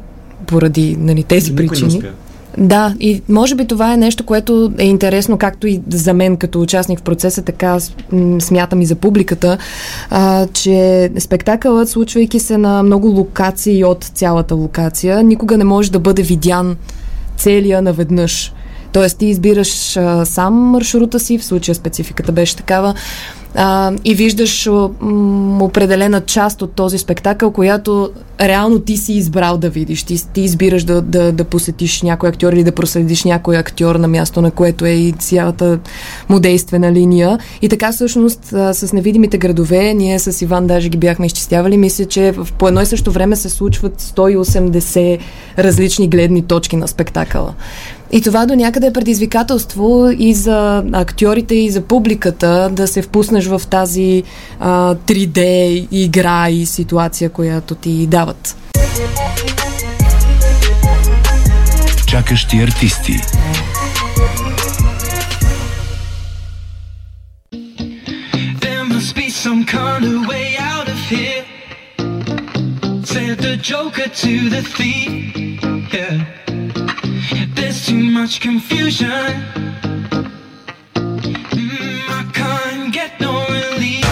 [0.48, 1.98] поради нали, тези Никой не причини.
[1.98, 2.10] успя.
[2.58, 6.62] Да, и може би това е нещо, което е интересно както и за мен като
[6.62, 7.78] участник в процеса, така
[8.40, 9.58] смятам и за публиката,
[10.10, 16.00] а, че спектакълът, случвайки се на много локации от цялата локация, никога не може да
[16.00, 16.76] бъде видян
[17.38, 18.54] целия наведнъж.
[18.92, 22.94] Тоест ти избираш а, сам маршрута си, в случая спецификата беше такава,
[23.56, 24.70] а, и виждаш
[25.02, 28.12] м, определена част от този спектакъл, която
[28.42, 30.04] реално ти си избрал да видиш.
[30.04, 34.08] Ти, ти избираш да, да, да посетиш някой актьор или да проследиш някой актьор на
[34.08, 35.80] място, на което е и цялата
[36.30, 37.40] му действена линия.
[37.62, 42.06] И така всъщност а, с невидимите градове, ние с Иван даже ги бяхме изчислявали, мисля,
[42.06, 45.20] че в, по едно и също време се случват 180
[45.60, 47.54] различни гледни точки на спектакъла.
[48.16, 53.46] И това до някъде е предизвикателство и за актьорите, и за публиката да се впуснеш
[53.46, 54.24] в тази
[54.60, 55.42] а, 3D
[55.92, 58.56] игра и ситуация, която ти дават.
[62.08, 63.14] Чакащи артисти.
[68.64, 71.44] There must be some kind of way out of here.
[73.12, 75.10] Said the Joker to the thief.
[75.94, 76.43] Yeah.
[77.64, 79.08] There's too much confusion.
[81.00, 84.04] Mm, I can't get no relief.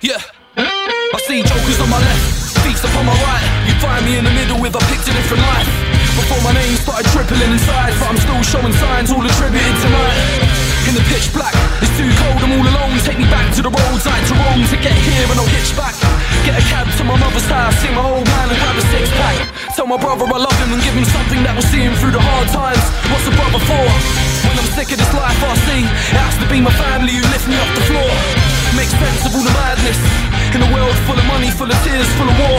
[0.00, 0.16] Yeah.
[0.56, 3.44] I see jokers on my left, thieves upon my right.
[3.68, 5.68] You find me in the middle with a picture different life.
[6.16, 10.49] Before my name started tripling inside, but I'm still showing signs, all attributed tonight.
[10.90, 12.98] In the pitch black, it's too cold, I'm all alone.
[13.06, 15.70] Take me back to the roads roadside to Rome to get here and I'll hitch
[15.78, 15.94] back.
[16.42, 19.06] Get a cab to my mother's house, see my old man and grab a six
[19.14, 19.38] pack.
[19.78, 22.10] Tell my brother I love him and give him something that will see him through
[22.10, 22.82] the hard times.
[23.06, 23.86] What's a brother for?
[24.50, 27.22] When I'm sick of this life I see, it has to be my family who
[27.30, 28.10] lift me off the floor.
[28.74, 30.00] Make sense of all the madness.
[30.58, 32.58] In a world full of money, full of tears, full of war.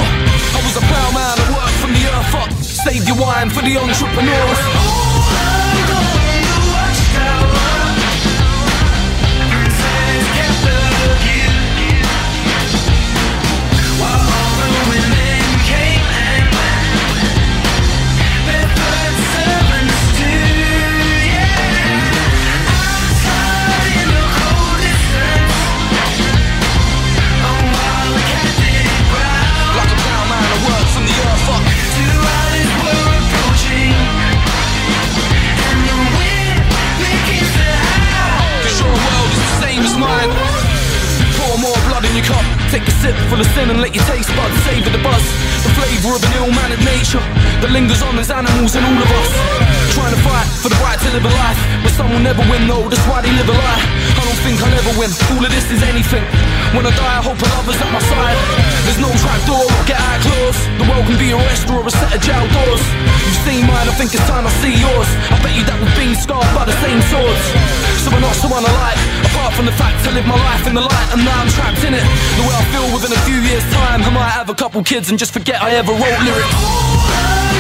[0.56, 2.52] I was a plowman, I worked from the earth up.
[2.64, 5.11] Save your wine for the entrepreneurs.
[42.72, 45.20] Take a sip full of sin and let your taste buds savor the buzz.
[45.68, 47.20] The flavour of an ill-mannered nature
[47.60, 49.30] that lingers on as animals in all of us.
[49.92, 52.68] Trying to fight for the right to live a life, but some will never win
[52.68, 52.88] though.
[52.88, 53.84] That's why they live a lie.
[54.16, 55.12] I don't think I'll ever win.
[55.36, 56.24] All of this is anything.
[56.72, 58.40] When I die, I hope a lover's at my side.
[58.88, 60.60] There's no trap door or get out clause.
[60.80, 62.84] The world can be a restaurant or a set of jail doors.
[63.28, 65.10] You've seen mine, I think it's time I see yours.
[65.32, 67.44] I bet you that we've been scarred by the same swords.
[68.04, 69.02] so we're not so unalike.
[69.28, 71.84] Apart from the fact I live my life in the light, and now I'm trapped
[71.84, 72.06] in it.
[72.40, 75.12] The way I feel within a few years' time, I might have a couple kids
[75.12, 77.51] and just forget I ever wrote lyrics.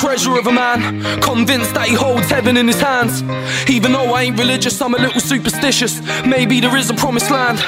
[0.00, 3.22] Treasure of a man, convinced that he holds heaven in his hands.
[3.68, 6.00] Even though I ain't religious, I'm a little superstitious.
[6.24, 7.58] Maybe there is a promised land,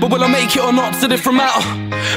[0.00, 0.94] but will I make it or not?
[0.94, 1.64] It's a different matter.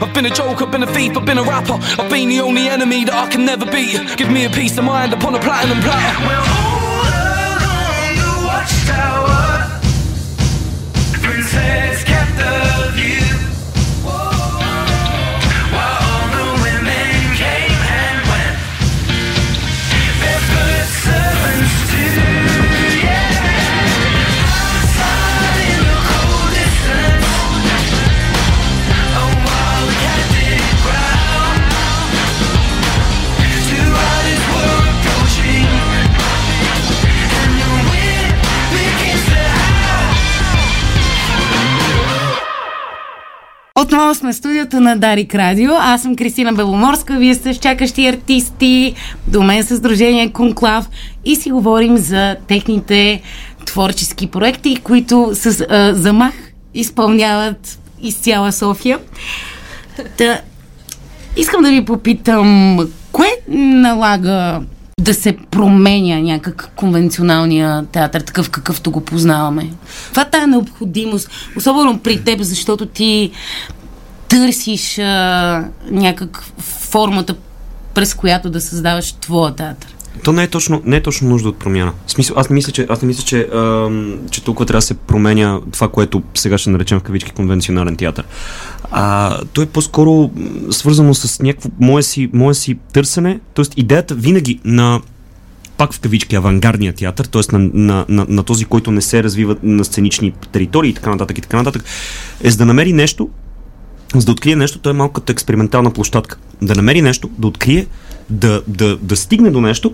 [0.04, 1.80] I've been a joke, I've been a thief, I've been a rapper.
[2.00, 3.98] I've been the only enemy that I can never beat.
[4.16, 6.20] Give me a peace of mind upon a platinum platter.
[8.46, 9.82] Watchtower,
[11.24, 13.23] Princess kept the view.
[43.84, 45.72] Отново сме в студиото на Дарик Радио.
[45.74, 48.96] Аз съм Кристина Беломорска, вие сте с чакащи артисти,
[49.28, 50.89] до мен със Сдружение Конклав
[51.26, 53.22] и си говорим за техните
[53.65, 56.34] творчески проекти, които с а, замах
[56.74, 59.00] изпълняват из цяла София.
[60.17, 60.41] Та,
[61.38, 62.80] искам да ви попитам,
[63.12, 64.62] кое налага
[65.02, 69.74] да се променя някак конвенционалния театър, такъв какъвто го познаваме?
[70.10, 73.32] Това тая необходимост, особено при теб, защото ти
[74.28, 77.36] търсиш а, някак формата,
[77.94, 79.96] през която да създаваш твоя театър.
[80.23, 81.93] То не е точно, не е точно нужда от промяна.
[82.08, 84.86] В смисъл, аз не мисля, че, аз не мисля, че, ам, че толкова трябва да
[84.86, 88.26] се променя това, което сега ще наречем в кавички конвенционален театър.
[88.91, 90.32] А, то е по-скоро
[90.69, 93.65] свързано с някакво мое си, мое си търсене, т.е.
[93.78, 95.02] идеята винаги на
[95.78, 97.58] пак в кавички авангардния театър, т.е.
[97.58, 101.38] На, на, на, на този, който не се развива на сценични територии и така нататък
[101.38, 101.84] и така нататък,
[102.43, 103.30] е за да намери нещо,
[104.15, 106.38] за да открие нещо, той е като експериментална площадка.
[106.62, 107.88] Да намери нещо, да открие,
[108.30, 109.94] да, да, да стигне до нещо,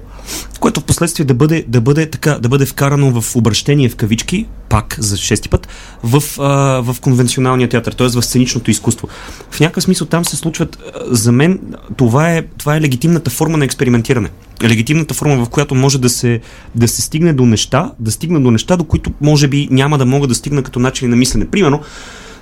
[0.59, 4.45] което в последствие да бъде, да бъде, така, да бъде вкарано в обращение в кавички,
[4.69, 5.67] пак за шести път,
[6.03, 6.43] в, а,
[6.81, 8.07] в конвенционалния театър, т.е.
[8.07, 9.07] в сценичното изкуство.
[9.51, 11.59] В някакъв смисъл там се случват, за мен,
[11.97, 14.29] това е, това е легитимната форма на експериментиране.
[14.63, 16.39] Легитимната форма, в която може да се,
[16.75, 20.05] да се стигне до неща, да стигне до неща, до които може би няма да
[20.05, 21.47] мога да стигна като начин на мислене.
[21.47, 21.81] Примерно,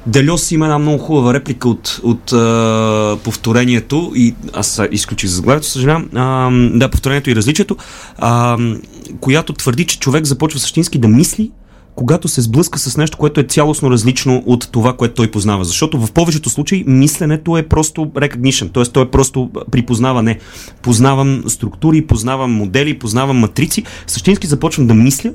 [0.07, 6.09] Делес има една много хубава реплика от, от а, повторението и аз изключих заглавието, съжалявам.
[6.79, 7.77] Да, повторението и различието,
[8.17, 8.57] а,
[9.19, 11.51] която твърди, че човек започва същински да мисли,
[11.95, 15.65] когато се сблъска с нещо, което е цялостно различно от това, което той познава.
[15.65, 18.83] Защото в повечето случаи мисленето е просто recognition, т.е.
[18.83, 20.39] то е просто припознаване.
[20.81, 23.83] Познавам структури, познавам модели, познавам матрици.
[24.07, 25.31] Същински започвам да мисля,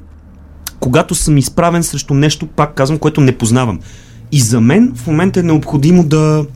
[0.81, 3.81] когато съм изправен срещу нещо, пак казвам, което не познавам.
[4.33, 6.47] И за мен в момента е необходимо да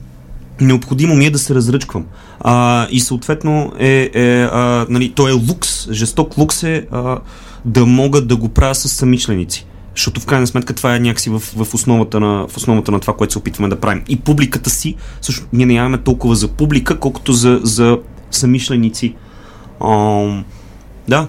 [0.61, 2.05] необходимо ми е да се разръчквам.
[2.41, 7.19] А, и съответно е, е а, нали, то е лукс, жесток лукс е а,
[7.65, 9.67] да мога да го правя с самичленици.
[9.95, 13.15] Защото в крайна сметка това е някакси в, в, основата на, в основата на това,
[13.17, 14.03] което се опитваме да правим.
[14.09, 17.99] И публиката си, също ние нямаме толкова за публика, колкото за, за
[18.31, 19.15] самишленици.
[19.85, 20.45] Ам,
[21.09, 21.29] да,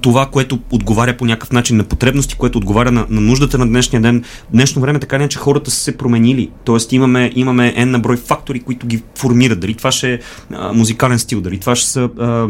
[0.00, 4.02] това, което отговаря по някакъв начин на потребности, което отговаря на, на нуждата на днешния
[4.02, 4.24] ден.
[4.52, 6.50] Днешно време така не, че хората са се променили.
[6.64, 9.60] Тоест имаме, имаме N на брой фактори, които ги формират.
[9.60, 10.18] Дали това ще е
[10.52, 12.48] а, музикален стил, дали това ще са а, а,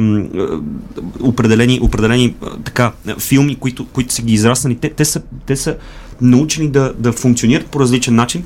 [1.20, 4.74] определени, определени а, така, филми, които, които са ги израснали.
[4.74, 5.76] Те, те, са, те са
[6.20, 8.44] научени да, да функционират по различен начин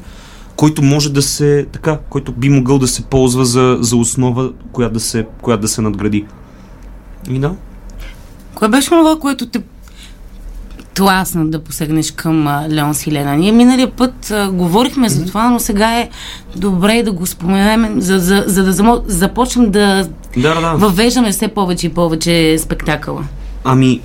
[0.58, 4.92] който може да се, така, който би могъл да се ползва за, за основа, която
[4.92, 6.26] да се, която да се надгради.
[7.30, 7.54] И да.
[8.58, 9.60] Кое беше това, което те
[10.94, 13.36] тласна да посегнеш към а, Леон Силена?
[13.36, 16.08] Ние миналия път а, говорихме за това, но сега е
[16.56, 20.74] добре да го споменем, за, за, за да замо, започнем да, Да, да, да.
[20.74, 23.24] въвеждаме все повече и повече спектакъла.
[23.64, 24.00] Ами,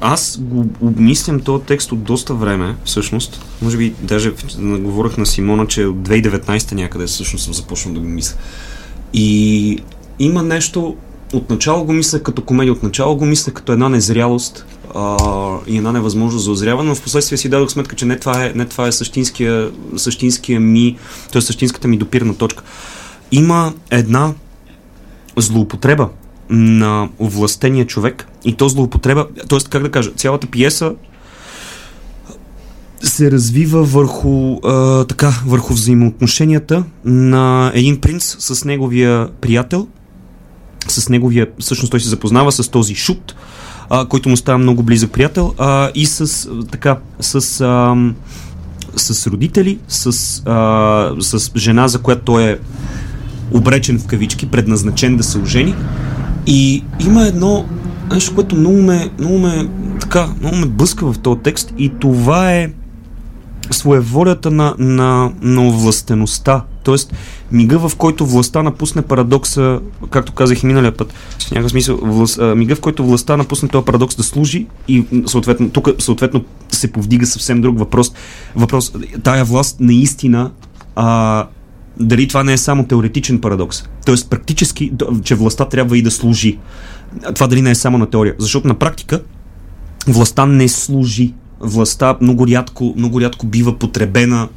[0.00, 3.44] аз го обмислям този текст от доста време, всъщност.
[3.62, 8.06] Може би даже говорих на Симона, че от 2019 някъде всъщност съм започнал да го
[8.06, 8.36] мисля.
[9.12, 9.78] И
[10.18, 10.96] има нещо,
[11.36, 15.16] отначало го мисля като комедия, отначало го мисля като една незрялост а,
[15.66, 18.52] и една невъзможност за озряване, но в последствие си дадох сметка, че не това е,
[18.54, 20.96] не това е същинския, същинския ми,
[21.32, 21.42] т.е.
[21.42, 22.62] същинската ми допирна точка.
[23.32, 24.32] Има една
[25.36, 26.08] злоупотреба
[26.50, 29.58] на овластения човек и то злоупотреба, т.е.
[29.70, 30.94] как да кажа, цялата пиеса
[33.02, 39.86] се развива върху, а, така, върху взаимоотношенията на един принц с неговия приятел,
[40.88, 43.34] с неговия, всъщност той се запознава с този шут,
[43.90, 47.96] а, който му става много близък приятел а, и с, така, с, а,
[48.96, 50.06] с родители, с,
[50.46, 52.58] а, с жена, за която той е
[53.52, 55.74] обречен в кавички, предназначен да се ожени.
[56.46, 57.64] И има едно
[58.12, 59.68] нещо, което много ме, много ме,
[60.00, 62.70] така, много ме блъска в този текст и това е
[63.70, 66.64] своеволята на, на, на овластеността.
[66.84, 67.14] Тоест,
[67.52, 72.38] мига в който властта напусне парадокса, както казах и миналия път, в някакъв смисъл, власт,
[72.38, 76.92] а, мига в който властта напусне този парадокс да служи и съответно, тук съответно се
[76.92, 78.12] повдига съвсем друг въпрос.
[78.56, 78.92] Въпрос,
[79.22, 80.50] тая власт наистина
[80.96, 81.46] а,
[82.00, 83.84] дали това не е само теоретичен парадокс.
[84.06, 84.92] Тоест, практически,
[85.24, 86.58] че властта трябва и да служи.
[87.34, 88.34] Това дали не е само на теория.
[88.38, 89.20] Защото на практика
[90.06, 94.48] властта не служи властта много рядко, много рядко бива потребена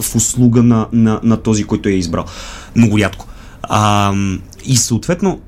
[0.00, 2.24] в услуга на, на, на този, който е избрал.
[2.76, 3.26] Много рядко.
[3.62, 4.14] А,
[4.64, 5.40] и съответно,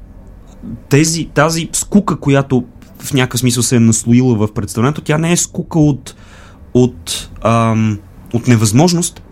[0.88, 2.64] тези, тази скука, която
[2.98, 6.14] в някакъв смисъл се е наслоила в представлението, тя не е скука от,
[6.74, 7.98] от, ам,
[8.32, 9.22] от невъзможност.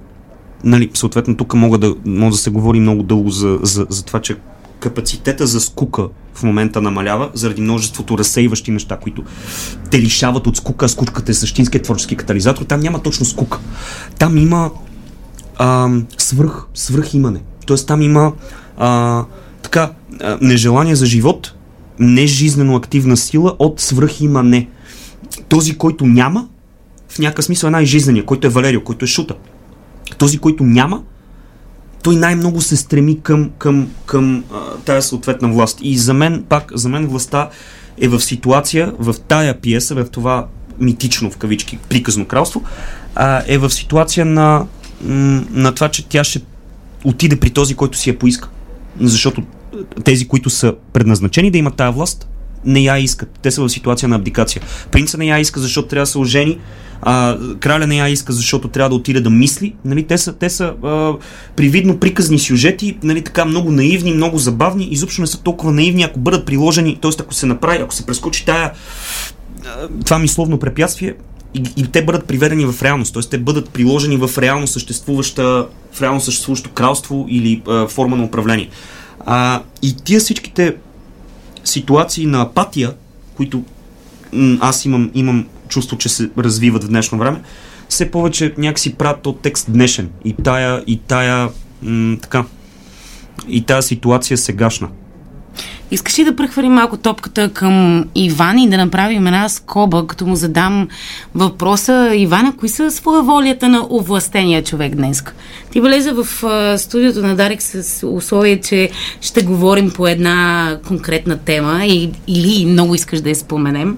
[0.64, 4.20] Нали, съответно, тук мога да, мога да се говори много дълго за, за, за това,
[4.20, 4.36] че
[4.80, 6.08] капацитета за скука
[6.38, 9.22] в момента намалява заради множеството разсейващи неща, които
[9.90, 10.88] те лишават от скука.
[10.88, 12.64] Скуката е същинският творчески катализатор.
[12.64, 13.58] Там няма точно скука.
[14.18, 14.70] Там има
[15.56, 15.90] а,
[16.74, 17.40] свръх имане.
[17.66, 18.32] Тоест там има
[18.76, 19.24] а,
[19.62, 21.54] така, а, нежелание за живот,
[21.98, 24.68] нежизнено активна сила от свръхимане.
[25.48, 26.48] Този, който няма,
[27.08, 29.34] в някакъв смисъл е най-жизнения, който е Валерио, който е Шута.
[30.18, 31.02] Този, който няма,
[32.08, 35.78] той най-много се стреми към, към, към а, тая съответна власт.
[35.82, 37.50] И за мен, пак, за мен властта
[38.00, 40.46] е в ситуация, в тая пиеса, в това
[40.80, 42.62] митично, в кавички, приказно кралство,
[43.14, 44.66] а, е в ситуация на,
[45.50, 46.40] на това, че тя ще
[47.04, 48.48] отиде при този, който си я поиска.
[49.00, 49.42] Защото
[50.04, 52.28] тези, които са предназначени да имат тая власт,
[52.64, 53.38] не я искат.
[53.42, 54.62] Те са в ситуация на абдикация.
[54.90, 56.58] Принца не я иска, защото трябва да се ожени.
[57.02, 59.74] А, краля не я иска, защото трябва да отиде да мисли.
[59.84, 61.12] Нали, те са, те са а,
[61.56, 64.88] привидно приказни сюжети, нали, така много наивни, много забавни.
[64.90, 67.10] Изобщо не са толкова наивни, ако бъдат приложени, т.е.
[67.20, 68.72] ако се направи, ако се прескочи тая
[70.04, 71.14] това мисловно препятствие,
[71.54, 73.22] и, и те бъдат приведени в реалност, т.е.
[73.22, 78.68] те бъдат приложени в реално съществуваща, в реално съществуващо кралство или а, форма на управление.
[79.26, 80.76] А, и тия всичките
[81.64, 82.94] ситуации на апатия,
[83.36, 83.64] които
[84.60, 87.40] аз имам, имам чувство, че се развиват в днешно време,
[87.88, 90.10] все повече някакси правят от текст днешен.
[90.24, 91.48] И тая, и тая,
[91.82, 92.44] м- така,
[93.48, 94.88] и тая ситуация е сегашна.
[95.90, 100.36] Искаш ли да прехвърлим малко топката към Иван и да направим една скоба, като му
[100.36, 100.88] задам
[101.34, 105.24] въпроса, Ивана, кои са своеволията на овластения човек днес?
[105.70, 106.26] Ти влезе в
[106.78, 108.90] студиото на Дарик с условие, че
[109.20, 113.96] ще говорим по една конкретна тема и, или много искаш да я споменем.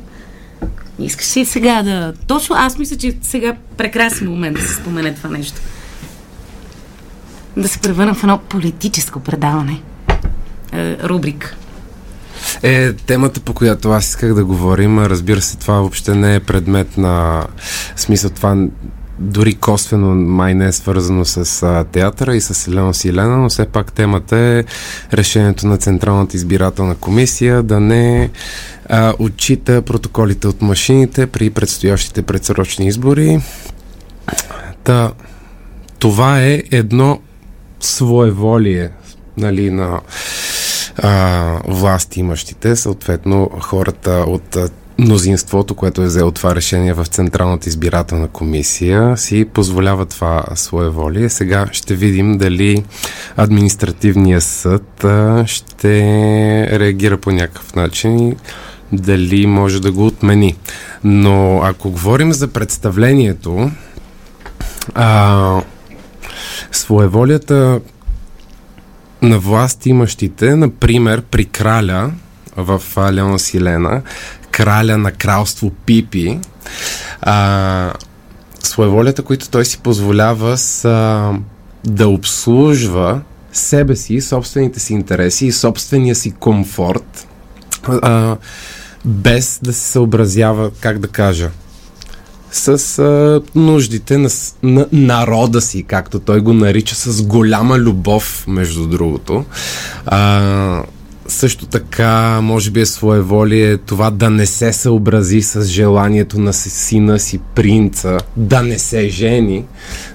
[1.00, 2.12] Искаш ли сега да...
[2.26, 5.60] Точно аз мисля, че сега прекрасен момент да се спомене това нещо.
[7.56, 9.82] Да се превърна в едно политическо предаване.
[10.72, 11.56] Е, рубрика.
[12.62, 16.96] Е, темата, по която аз исках да говорим, разбира се, това въобще не е предмет
[16.96, 17.46] на
[17.96, 18.66] смисъл това
[19.20, 23.66] дори косвено май не е свързано с а, театъра и с Елена Силена, но все
[23.66, 24.64] пак темата е
[25.12, 28.30] решението на Централната избирателна комисия да не
[28.88, 33.40] а, отчита протоколите от машините при предстоящите предсрочни избори.
[34.84, 35.12] Та,
[35.98, 37.20] това е едно
[37.80, 38.90] своеволие
[39.36, 40.00] нали, на
[40.96, 44.56] а, власт имащите, съответно хората от
[45.00, 51.28] мнозинството, което е взело това решение в Централната избирателна комисия, си позволява това своеволие.
[51.28, 52.84] Сега ще видим дали
[53.36, 55.04] административният съд
[55.46, 58.36] ще реагира по някакъв начин и
[58.92, 60.56] дали може да го отмени.
[61.04, 63.70] Но ако говорим за представлението,
[64.94, 65.62] а,
[66.72, 67.80] своеволията
[69.22, 72.10] на власт имащите, например при краля
[72.56, 72.82] в
[73.12, 74.02] Леон Силена,
[74.50, 76.38] краля на кралство Пипи,
[77.22, 77.92] а,
[78.62, 81.32] своеволята, които той си позволява са
[81.84, 83.20] да обслужва
[83.52, 87.26] себе си, собствените си интереси и собствения си комфорт
[87.88, 88.36] а,
[89.04, 91.50] без да се съобразява, как да кажа,
[92.52, 94.28] с а, нуждите на,
[94.62, 99.44] на народа си, както той го нарича, с голяма любов, между другото.
[100.06, 100.82] А,
[101.30, 106.70] също така, може би е своеволие това да не се съобрази с желанието на си-
[106.70, 109.64] сина си принца, да не се жени.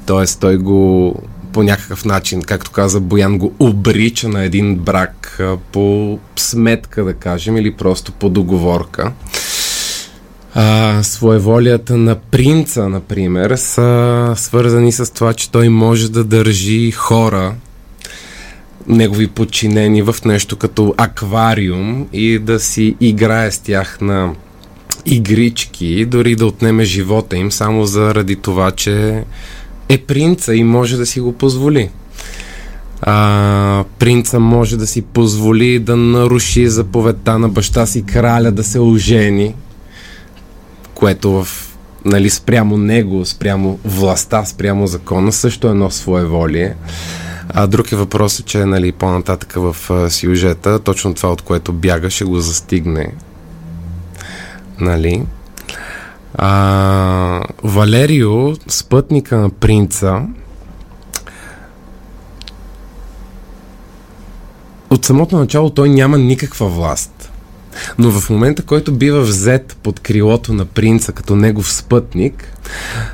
[0.05, 1.15] Тоест, той го
[1.53, 5.39] по някакъв начин, както каза Боян, го обрича на един брак
[5.71, 9.11] по сметка, да кажем, или просто по договорка.
[10.57, 17.53] А, своеволията на принца, например, са свързани с това, че той може да държи хора,
[18.87, 24.33] негови подчинени в нещо като аквариум и да си играе с тях на
[25.05, 29.23] игрички, дори да отнеме живота им, само заради това, че
[29.89, 31.89] е принца и може да си го позволи.
[33.01, 38.79] А, принца може да си позволи да наруши заповедта на баща си краля да се
[38.79, 39.55] ожени,
[40.93, 41.47] което в
[42.05, 46.75] нали, спрямо него, спрямо властта, спрямо закона, също е едно своеволие.
[47.57, 52.09] А друг е въпросът, че нали, по-нататък в а, сюжета, точно това, от което бяга,
[52.09, 53.13] ще го застигне.
[54.79, 55.23] Нали?
[56.33, 60.21] А, Валерио, спътника на принца,
[64.89, 67.14] от самото начало той няма никаква власт.
[67.99, 72.53] Но в момента, който бива взет под крилото на принца като негов спътник,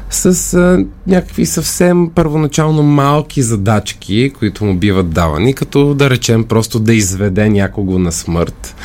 [0.10, 6.80] с а, някакви съвсем първоначално малки задачки, които му биват давани, като да речем просто
[6.80, 8.76] да изведе някого на смърт,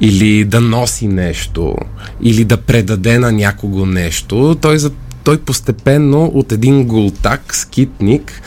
[0.00, 1.76] или да носи нещо,
[2.22, 4.78] или да предаде на някого нещо, той,
[5.24, 8.42] той постепенно от един гултак, скитник,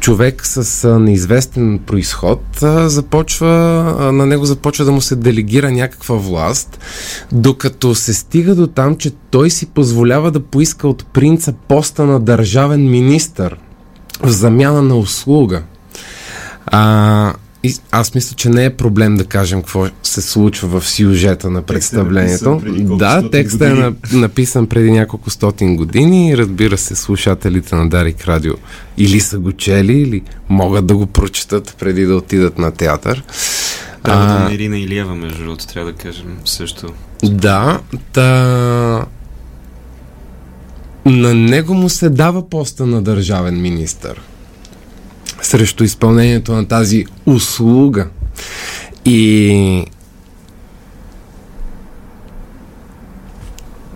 [0.00, 2.42] човек с неизвестен происход,
[2.84, 3.48] започва,
[4.12, 6.78] на него започва да му се делегира някаква власт,
[7.32, 12.20] докато се стига до там, че той си позволява да поиска от принца поста на
[12.20, 13.56] държавен министър
[14.22, 15.62] в замяна на услуга.
[16.66, 17.34] А,
[17.66, 21.62] и аз мисля, че не е проблем да кажем какво се случва в сюжета на
[21.62, 22.62] представлението.
[22.64, 27.88] колко да, текстът е на, написан преди няколко стотин години и разбира се, слушателите на
[27.88, 28.54] Дарик Радио
[28.98, 33.24] или са го чели, или могат да го прочитат преди да отидат на театър.
[34.02, 36.86] Трябва да на Ирина Илиева, между другото, трябва да кажем също.
[37.24, 37.80] Да,
[38.12, 39.06] та...
[41.06, 44.20] На него му се дава поста на държавен министър
[45.42, 48.08] срещу изпълнението на тази услуга.
[49.04, 49.84] И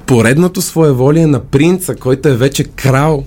[0.07, 3.24] поредното своеволие на принца, който е вече крал,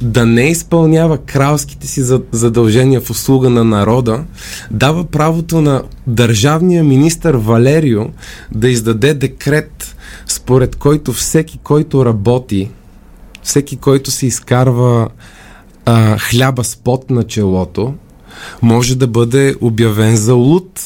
[0.00, 4.24] да не изпълнява кралските си за- задължения в услуга на народа,
[4.70, 8.04] дава правото на държавния министър Валерио
[8.52, 12.70] да издаде декрет, според който всеки, който работи,
[13.42, 15.08] всеки, който се изкарва
[15.84, 17.94] а, хляба с пот на челото,
[18.62, 20.80] може да бъде обявен за луд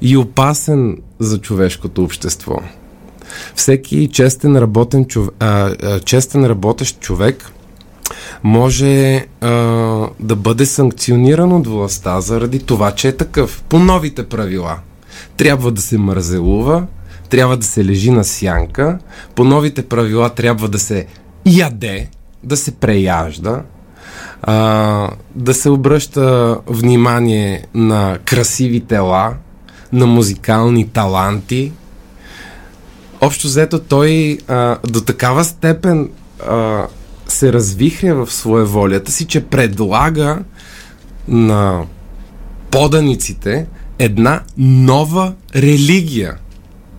[0.00, 2.56] и опасен за човешкото общество.
[3.54, 5.06] Всеки честен, работен,
[5.40, 7.52] а, честен работещ човек
[8.42, 9.48] може а,
[10.20, 13.62] да бъде санкциониран от властта заради това, че е такъв.
[13.68, 14.78] По новите правила.
[15.36, 16.86] Трябва да се мързелува,
[17.28, 18.98] трябва да се лежи на сянка,
[19.34, 21.06] по новите правила трябва да се
[21.46, 22.08] яде,
[22.44, 23.62] да се преяжда,
[24.46, 29.34] а, да се обръща внимание на красиви тела,
[29.92, 31.72] на музикални таланти.
[33.20, 36.10] Общо взето той а, до такава степен
[36.48, 36.86] а,
[37.28, 40.38] се развихря в своеволията си, че предлага
[41.28, 41.82] на
[42.70, 43.66] поданиците
[43.98, 46.36] една нова религия.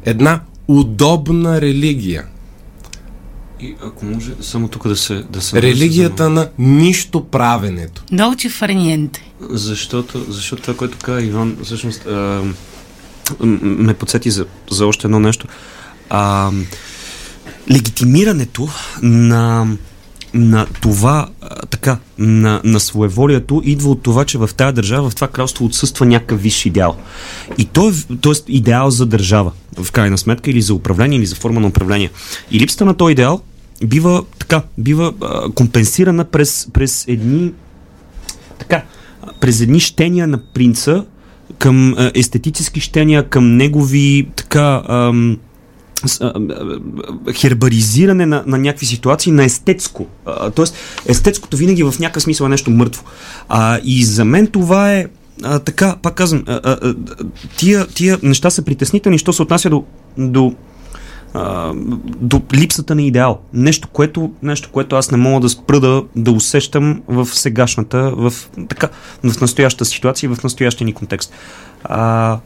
[0.05, 2.25] Една удобна религия.
[3.61, 5.23] И ако може, само тук да се...
[5.29, 8.03] Да се Религията на нищо правенето.
[8.11, 9.31] Долче фарниенте.
[9.49, 12.43] Защото, защото това, което каза Иван, всъщност а,
[13.61, 15.47] ме подсети за, за още едно нещо.
[16.09, 16.51] А,
[17.71, 18.69] легитимирането
[19.01, 19.67] на,
[20.33, 25.15] на това, а, така, на, на своеволието идва от това, че в тази държава, в
[25.15, 26.97] това кралство отсъства някакъв висш идеал.
[27.57, 28.33] И то е, т.е.
[28.47, 32.11] идеал за държава, в крайна сметка, или за управление, или за форма на управление.
[32.51, 33.41] И липсата на този идеал
[33.83, 37.53] бива така, бива а, компенсирана през, през едни
[38.59, 38.83] така,
[39.41, 41.05] през едни щения на принца
[41.57, 45.37] към а, естетически щения, към негови така ам,
[47.33, 50.05] хербаризиране на, на някакви ситуации на естетско.
[50.25, 50.75] А, тоест,
[51.05, 53.03] естетското винаги в някакъв смисъл е нещо мъртво.
[53.49, 55.05] А, и за мен това е
[55.43, 56.95] а, така, пак казвам, а, а,
[57.57, 59.83] тия, тия неща са притеснителни, що се отнася до,
[60.17, 60.53] до,
[62.21, 63.39] до липсата на идеал.
[63.53, 68.33] Нещо което, нещо, което аз не мога да спра да, да усещам в сегашната, в,
[68.69, 68.89] така,
[69.23, 71.33] в настоящата ситуация в настоящия ни контекст.
[71.83, 72.39] А,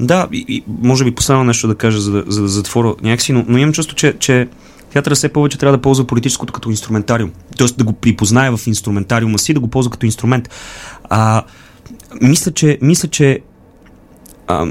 [0.00, 3.32] да, и, и може би последно нещо да кажа, за да, за да затворя някакси,
[3.32, 4.48] но, но имам чувство, че, че
[4.92, 7.30] театъра все повече трябва да ползва политическото като инструментариум.
[7.56, 10.50] Тоест да го припознае в инструментариума си, да го ползва като инструмент.
[11.04, 11.42] А,
[12.20, 13.40] мисля, че, мисля, че
[14.46, 14.66] а,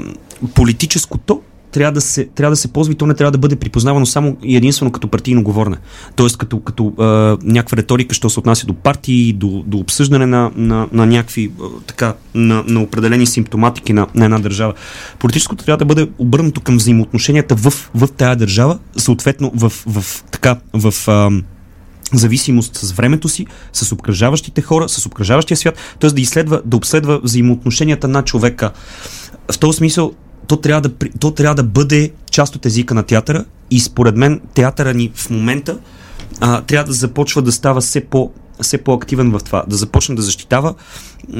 [0.54, 1.42] политическото
[1.78, 4.36] трябва да, се, трябва да се ползва и то не трябва да бъде припознавано само
[4.42, 5.76] и единствено като партийно говорене.
[6.16, 7.04] Тоест като, като а,
[7.42, 11.64] някаква риторика, що се отнася до партии, до, до обсъждане на, на, на някакви а,
[11.86, 14.74] така, на, на определени симптоматики на, на една държава.
[15.18, 20.56] Политическото трябва да бъде обърнато към взаимоотношенията в, в тая държава, съответно в, в, така,
[20.72, 21.30] в а,
[22.12, 26.10] зависимост с времето си, с обкръжаващите хора, с обкръжаващия свят, т.е.
[26.10, 28.70] да изследва, да обследва взаимоотношенията на човека.
[29.52, 30.12] В този смисъл
[30.48, 34.40] то трябва, да, то трябва да бъде част от езика на театъра и според мен
[34.54, 35.78] театъра ни в момента
[36.40, 38.30] а, трябва да започва да става все по
[38.60, 40.74] все по-активен в това, да започне да защитава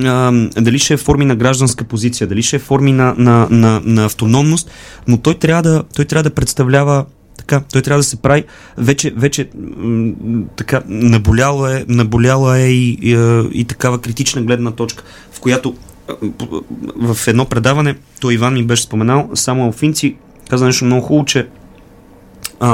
[0.04, 3.80] а, дали ще е форми на гражданска позиция, дали ще е форми на, на, на,
[3.84, 4.70] на автономност,
[5.06, 7.04] но той трябва да, той трябва да представлява
[7.38, 8.44] така, той трябва да се прави.
[8.76, 10.12] Вече, вече м-
[10.56, 15.74] така, наболяла е, наболяла е и, и, и такава критична гледна точка, в която
[16.96, 20.16] в едно предаване, той Иван ми беше споменал, само Алфинци
[20.50, 21.48] каза нещо много хубаво, че
[22.60, 22.68] а,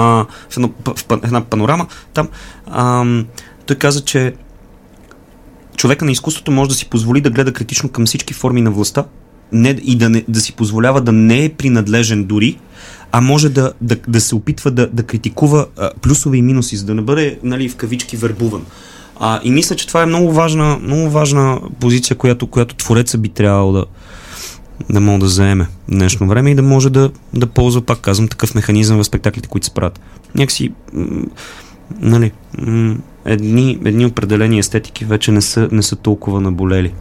[0.51, 2.29] в, едно, в една панорама там,
[2.67, 3.05] а,
[3.67, 4.35] той каза, че
[5.77, 9.05] човека на изкуството може да си позволи да гледа критично към всички форми на властта
[9.53, 12.59] не, и да, не, да си позволява да не е принадлежен дори,
[13.13, 16.85] а може да, да, да се опитва да, да критикува а, плюсове и минуси, за
[16.87, 18.65] да не бъде нали, в кавички вербуван.
[19.21, 23.29] А, и мисля, че това е много важна, много важна позиция, която, която твореца би
[23.29, 23.85] трябвало да,
[24.91, 28.29] да може да заеме в днешно време и да може да, да ползва, пак казвам,
[28.29, 30.01] такъв механизъм в спектаклите, които се правят.
[30.35, 31.27] Някакси, м-
[32.01, 36.93] нали, м- едни, едни определени естетики вече не са, не са толкова наболели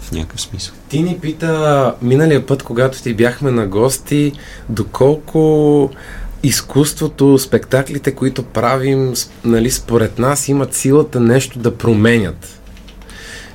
[0.00, 0.74] в някакъв смисъл.
[0.88, 4.32] Ти ни пита миналия път, когато ти бяхме на гости,
[4.68, 5.90] доколко
[6.42, 9.14] изкуството, спектаклите, които правим,
[9.44, 12.60] нали, според нас имат силата нещо да променят.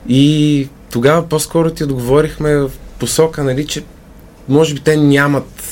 [0.09, 3.83] И тогава по-скоро ти отговорихме в посока, нали, че
[4.49, 5.63] може би те нямат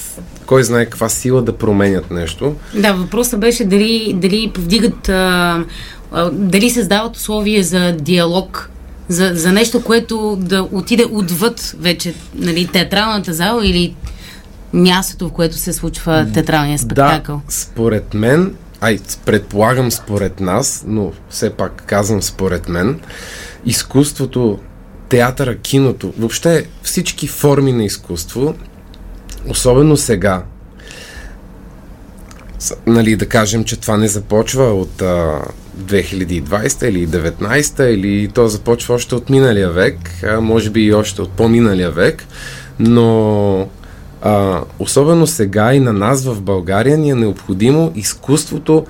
[0.46, 2.56] кой знае каква сила да променят нещо.
[2.76, 5.64] Да, въпросът беше дали, дали повдигат, а,
[6.12, 8.70] а, дали създават условия за диалог,
[9.08, 13.96] за, за нещо, което да отиде отвъд вече нали, театралната зала или
[14.74, 17.42] мястото, в което се случва театралния спектакъл.
[17.46, 23.00] Да, според мен, ай, предполагам според нас, но все пак казвам според мен,
[23.66, 24.60] изкуството,
[25.10, 28.56] театъра, киното, въобще всички форми на изкуство,
[29.48, 30.44] особено сега,
[32.88, 35.42] нали, да кажем, че това не започва от а,
[35.80, 41.22] 2020 или 19 или то започва още от миналия век, а може би и още
[41.22, 42.24] от по-миналия век,
[42.80, 43.68] но
[44.22, 48.86] а, особено сега и на нас в България ни е необходимо изкуството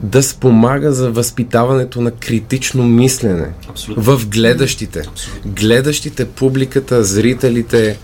[0.00, 4.02] да спомага за възпитаването на критично мислене Абсолютно.
[4.02, 5.02] в гледащите.
[5.08, 5.52] Абсолютно.
[5.52, 7.98] Гледащите, публиката, зрителите,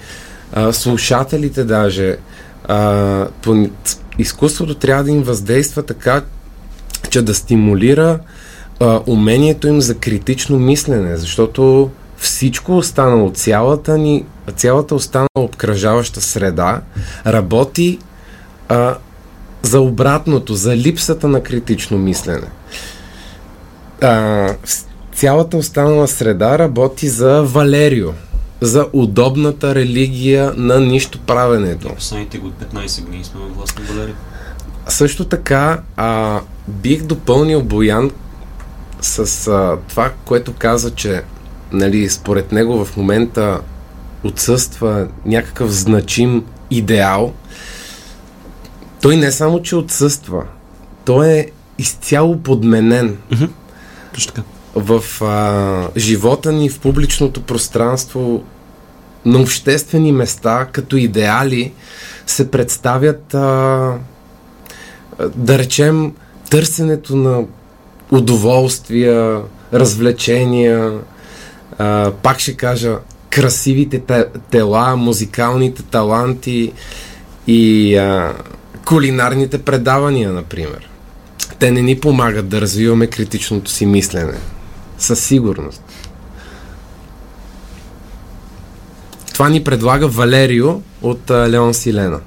[0.53, 2.17] а, слушателите даже.
[2.65, 3.69] А, по,
[4.19, 6.23] изкуството трябва да им въздейства така,
[7.11, 8.19] че да стимулира
[8.81, 16.81] а, умението им за критично мислене, защото всичко останало, цялата ни, цялата останала обкръжаваща среда
[17.27, 17.99] работи
[18.69, 18.97] а,
[19.63, 22.47] за обратното, за липсата на критично мислене.
[24.03, 24.55] А,
[25.15, 28.11] цялата останала среда работи за Валерио,
[28.61, 31.95] за удобната религия на нищо правенето.
[31.95, 34.15] Последните го 15 години сме във власт на Валерия.
[34.89, 38.11] Също така, а, бих допълнил Боян
[39.01, 41.23] с а, това, което каза, че
[41.73, 43.61] нали, според него в момента
[44.25, 47.33] отсъства някакъв значим идеал.
[49.01, 50.45] Той не само, че отсъства,
[51.05, 51.47] той е
[51.79, 53.17] изцяло подменен.
[53.33, 53.51] Mm-hmm.
[54.15, 54.49] Точно така.
[54.75, 58.45] В а, живота ни, в публичното пространство,
[59.25, 61.73] на обществени места, като идеали,
[62.27, 63.93] се представят а,
[65.35, 66.13] да речем,
[66.51, 67.45] търсенето на
[68.11, 69.41] удоволствия,
[69.73, 70.93] развлечения,
[71.79, 72.99] а, пак ще кажа,
[73.41, 76.73] красивите те, тела, музикалните таланти
[77.47, 78.35] и а,
[78.85, 80.89] кулинарните предавания, например.
[81.59, 84.39] Те не ни помагат да развиваме критичното си мислене.
[84.99, 85.83] Със сигурност.
[89.33, 92.21] Това ни предлага Валерио от а, Леон Силена.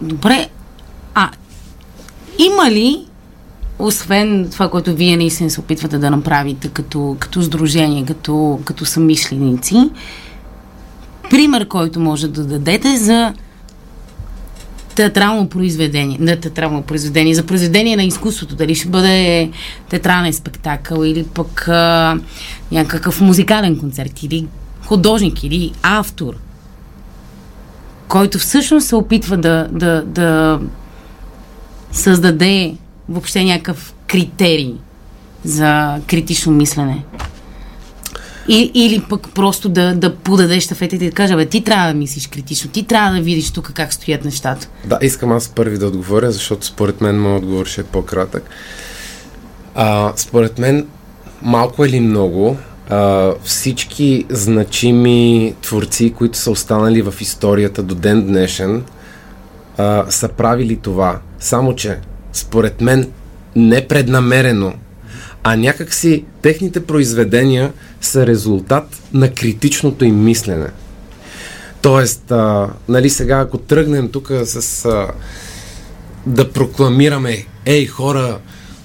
[0.00, 0.48] Добре,
[1.14, 1.30] а
[2.38, 3.05] има ли,
[3.78, 9.90] освен това, което вие наистина се опитвате да направите като, като сдружение, като, като самишленици,
[11.30, 13.34] пример, който може да дадете за
[14.94, 19.50] театрално произведение, не театрално произведение, за произведение на изкуството, дали ще бъде
[19.88, 22.18] театрален спектакъл или пък а,
[22.72, 24.46] някакъв музикален концерт или
[24.86, 26.34] художник или автор,
[28.08, 30.60] който всъщност се опитва да, да, да
[31.92, 32.76] създаде
[33.08, 34.74] въобще някакъв критерий
[35.44, 37.04] за критично мислене.
[38.48, 41.94] И, или пък просто да, да подадеш щафетите и да кажа, бе, ти трябва да
[41.94, 44.68] мислиш критично, ти трябва да видиш тук как стоят нещата.
[44.84, 48.50] Да, искам аз първи да отговоря, защото според мен моят отговор ще е по-кратък.
[49.74, 50.86] А, според мен,
[51.42, 52.56] малко или много,
[52.90, 58.84] а, всички значими творци, които са останали в историята до ден днешен,
[59.78, 61.18] а, са правили това.
[61.40, 61.98] Само, че
[62.36, 63.10] според мен
[63.56, 64.74] непреднамерено,
[65.42, 70.66] а някакси техните произведения са резултат на критичното им мислене.
[71.82, 75.08] Тоест, а, нали сега, ако тръгнем тук с а,
[76.26, 78.38] да прокламираме, ей хора,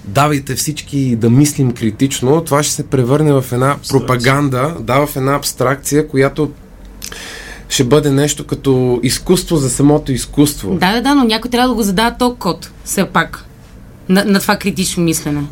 [0.04, 5.34] давайте всички да мислим критично, това ще се превърне в една пропаганда, да, в една
[5.34, 6.52] абстракция, която
[7.72, 10.74] ще бъде нещо като изкуство за самото изкуство.
[10.74, 13.44] Да, да, да, но някой трябва да го задава то код, все пак,
[14.08, 15.42] на, на това критично мислене.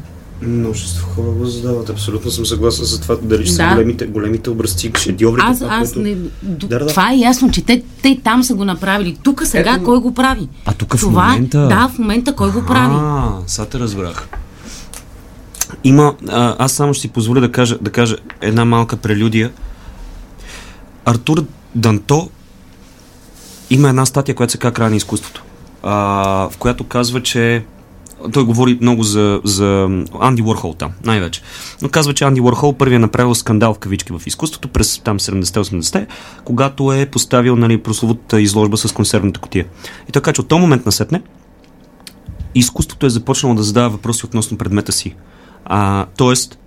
[0.43, 1.91] Множество хора го задават.
[1.91, 3.17] Абсолютно съм съгласен за това.
[3.17, 3.57] Дали ще Да.
[3.63, 5.47] са големите, големите образци, шедьоврите.
[5.47, 8.45] Аз, това, аз което- не, д- Да, да, това е ясно, че те, те там
[8.45, 9.19] са го направили.
[9.23, 10.49] Тук сега Ето- кой го прави?
[10.67, 11.59] А тук в това, момента?
[11.61, 12.95] Да, в момента кой го прави?
[12.95, 14.29] А, сега те разбрах.
[15.85, 19.51] Има, а, аз само ще си позволя да кажа, да кажа една малка прелюдия.
[21.05, 21.45] Артур
[21.75, 22.31] Данто
[23.71, 25.45] има една статия, която се казва Край на изкуството,
[25.83, 25.93] а,
[26.51, 27.65] в която казва, че
[28.33, 29.89] той говори много за, за
[30.21, 31.43] Анди Уорхол там, най-вече.
[31.83, 35.19] Но казва, че Анди Уорхол първи е направил скандал в кавички в изкуството през там
[35.19, 36.07] 70-80-те,
[36.45, 39.67] когато е поставил нали, прословутата изложба с консервната котия.
[40.09, 41.23] И казва, че от този момент насетне
[42.55, 45.15] изкуството е започнало да задава въпроси относно предмета си.
[45.65, 46.59] А, тоест,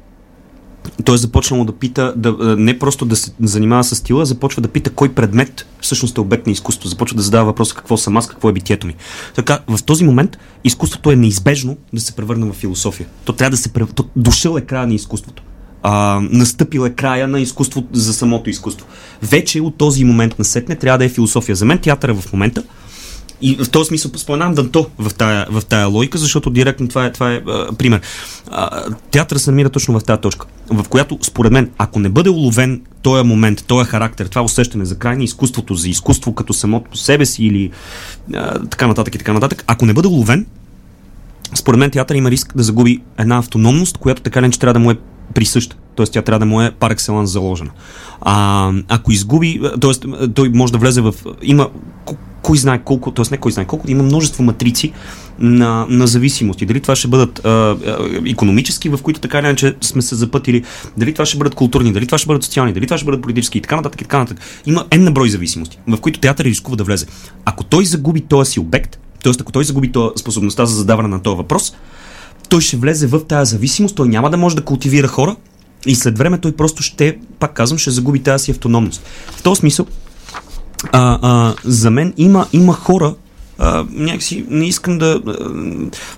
[1.05, 4.61] той е започнало да пита, да, а, не просто да се занимава с стила, започва
[4.61, 6.89] да пита кой предмет всъщност е обект на изкуство.
[6.89, 8.95] Започва да задава въпроса какво съм аз, какво е битието ми.
[9.35, 13.07] Така, в този момент изкуството е неизбежно да се превърне в философия.
[13.25, 13.93] То трябва да се прев...
[13.95, 15.43] то, Дошъл е края на изкуството.
[15.83, 18.87] А, настъпил е края на изкуство за самото изкуство.
[19.21, 21.55] Вече от този момент на сетне трябва да е философия.
[21.55, 22.63] За мен театъра в момента
[23.43, 27.11] и в този смисъл споменавам Данто в тая, в тая логика, защото директно това е,
[27.11, 28.01] това е а, пример.
[28.51, 32.29] А, театър се намира точно в тази точка, в която, според мен, ако не бъде
[32.29, 36.89] уловен този момент, този характер, това усещане за край на изкуството, за изкуство като самото
[36.91, 37.71] по себе си или
[38.33, 40.45] а, така нататък и така нататък, ако не бъде уловен,
[41.55, 44.79] според мен театър има риск да загуби една автономност, която така или иначе трябва да
[44.79, 44.97] му е
[45.33, 45.75] присъща.
[45.95, 47.69] Тоест тя трябва да му е пар заложена.
[48.21, 50.27] А, ако изгуби, т.е.
[50.27, 51.13] той може да влезе в...
[51.41, 51.69] Има
[52.05, 53.25] ко- кой знае колко, т.е.
[53.31, 54.93] не кой знае колко, има множество матрици
[55.39, 56.65] на, на зависимости.
[56.65, 57.77] Дали това ще бъдат а, а,
[58.25, 60.63] економически, в които така или иначе сме се запътили,
[60.97, 63.57] дали това ще бъдат културни, дали това ще бъдат социални, дали това ще бъдат политически
[63.57, 64.43] и така нататък и така нататък.
[64.65, 67.05] Има N на брой зависимости, в които театър рискува да влезе.
[67.45, 69.33] Ако той загуби този си обект, т.е.
[69.41, 71.75] ако той загуби способността за задаване на този въпрос,
[72.53, 75.35] той ще влезе в тази зависимост, той няма да може да култивира хора
[75.85, 79.01] и след време той просто ще, пак казвам, ще загуби тази си автономност.
[79.31, 79.85] В този смисъл,
[80.91, 83.15] а, а, за мен има, има хора,
[83.57, 85.21] а, някакси не искам да.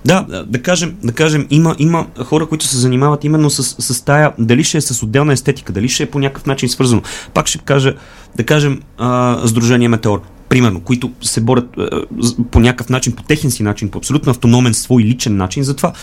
[0.06, 3.64] Да, да кажем, да кажем има, има хора, които се занимават именно с,
[3.94, 7.02] с тая, дали ще е с отделна естетика, дали ще е по някакъв начин свързано.
[7.34, 7.96] Пак ще кажа,
[8.36, 11.66] да кажем, а, Сдружение Метеор, примерно, които се борят
[12.20, 15.64] з- по някакъв начин, по техен си начин, по абсолютно автономен свой личен начин.
[15.64, 15.94] Затова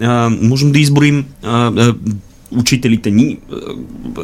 [0.00, 1.94] а, можем да изборим а, а,
[2.50, 3.38] учителите ни,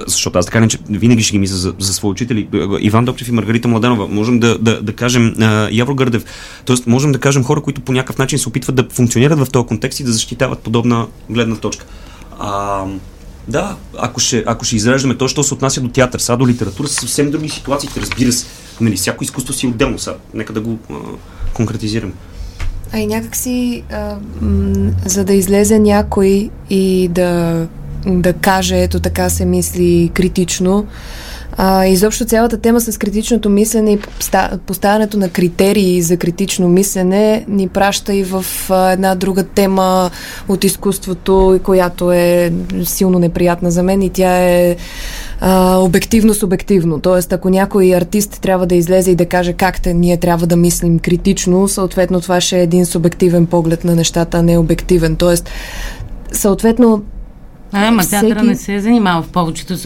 [0.06, 2.48] защото аз така не, че винаги ще ги мисля за, за свои учители,
[2.80, 5.34] Иван Допчев и Маргарита Младенова, можем да, да, да кажем
[5.72, 6.24] Явро Гърдев,
[6.66, 6.76] т.е.
[6.86, 10.00] можем да кажем хора, които по някакъв начин се опитват да функционират в този контекст
[10.00, 11.86] и да защитават подобна гледна точка.
[12.40, 12.84] А,
[13.48, 16.88] да, ако ще, ако ще изреждаме то, що се отнася до театър, сега до литература,
[16.88, 18.46] са съвсем други ситуации, разбира се.
[18.80, 20.16] Нали, всяко изкуство си е отделно сега.
[20.34, 20.94] Нека да го а,
[21.54, 22.12] конкретизираме.
[22.92, 27.66] А и някакси, а, м- за да излезе някой и да,
[28.06, 30.86] да каже, ето така се мисли критично,
[31.56, 37.44] а, изобщо цялата тема с критичното мислене и поста- поставянето на критерии за критично мислене
[37.48, 40.10] ни праща и в а, една друга тема
[40.48, 42.52] от изкуството, която е
[42.84, 44.76] силно неприятна за мен и тя е
[45.76, 47.02] обективно-субективно.
[47.02, 50.56] Тоест, ако някой артист трябва да излезе и да каже как те, ние трябва да
[50.56, 55.16] мислим критично, съответно това ще е един субективен поглед на нещата, а не обективен.
[55.16, 55.50] Тоест,
[56.32, 57.02] съответно,
[57.72, 59.76] А, ма театъра Всеки- не се занимава в повечето,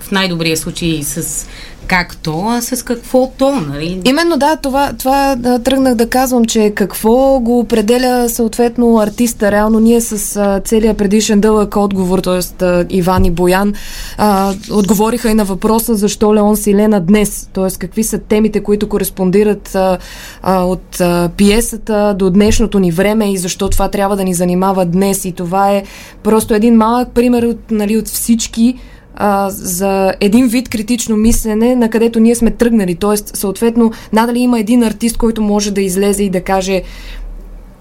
[0.00, 1.46] в най-добрия случай с
[1.86, 4.02] както, а с каквото, нали?
[4.04, 9.52] Именно да, това, това да, тръгнах да казвам, че какво го определя съответно артиста.
[9.52, 12.96] Реално ние с а, целият предишен дълъг отговор, т.е.
[12.96, 13.74] Иван и Боян,
[14.18, 17.78] а, отговориха и на въпроса защо Леон Силена днес, т.е.
[17.78, 19.98] какви са темите, които кореспондират а,
[20.42, 24.86] а, от а, пиесата до днешното ни време и защо това трябва да ни занимава
[24.86, 25.24] днес.
[25.24, 25.82] И това е
[26.22, 28.78] просто един малък пример от, нали, от всички
[29.16, 32.94] а, за един вид критично мислене, на където ние сме тръгнали.
[32.94, 36.82] Тоест, съответно, надали има един артист, който може да излезе и да каже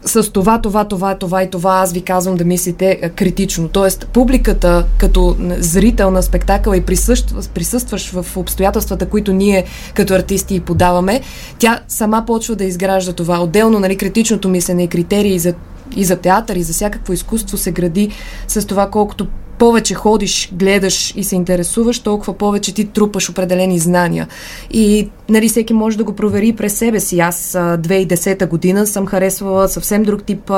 [0.06, 3.68] с това, това, това, това и това, аз ви казвам да мислите критично.
[3.68, 9.64] Тоест, публиката като зрител на спектакъл и присъщ, присъстваш в обстоятелствата, които ние
[9.94, 11.22] като артисти подаваме,
[11.60, 13.40] тя сама почва да изгражда това.
[13.40, 15.54] Отделно, нали, критичното мислене и критерии за,
[15.96, 18.10] и за театър, и за всякакво изкуство се гради
[18.48, 19.28] с това колкото
[19.60, 24.28] повече ходиш, гледаш и се интересуваш, толкова повече ти трупаш определени знания.
[24.72, 27.20] И нали, всеки може да го провери през себе си.
[27.20, 30.52] Аз а, 2010 година съм харесвала съвсем друг тип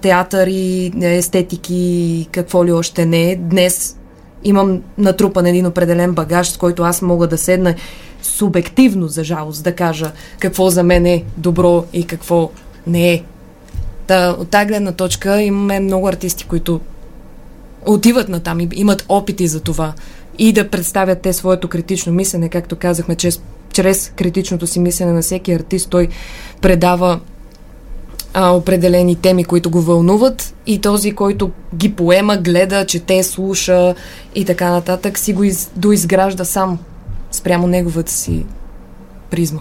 [0.00, 3.36] театър и е, естетики какво ли още не.
[3.36, 3.96] Днес
[4.44, 7.74] имам натрупан един определен багаж, с който аз мога да седна
[8.22, 12.50] субективно, за жалост, да кажа какво за мен е добро и какво
[12.86, 13.22] не е.
[14.06, 16.80] Та, от тази гледна точка имаме много артисти, които
[17.86, 19.92] отиват на там и имат опити за това
[20.38, 23.40] и да представят те своето критично мислене, както казахме, чрез,
[23.72, 26.08] чрез критичното си мислене на всеки артист, той
[26.60, 27.20] предава
[28.34, 33.94] а, определени теми, които го вълнуват и този, който ги поема, гледа, чете, слуша
[34.34, 36.78] и така нататък, си го из, доизгражда сам
[37.30, 38.46] спрямо неговата си
[39.30, 39.60] призма.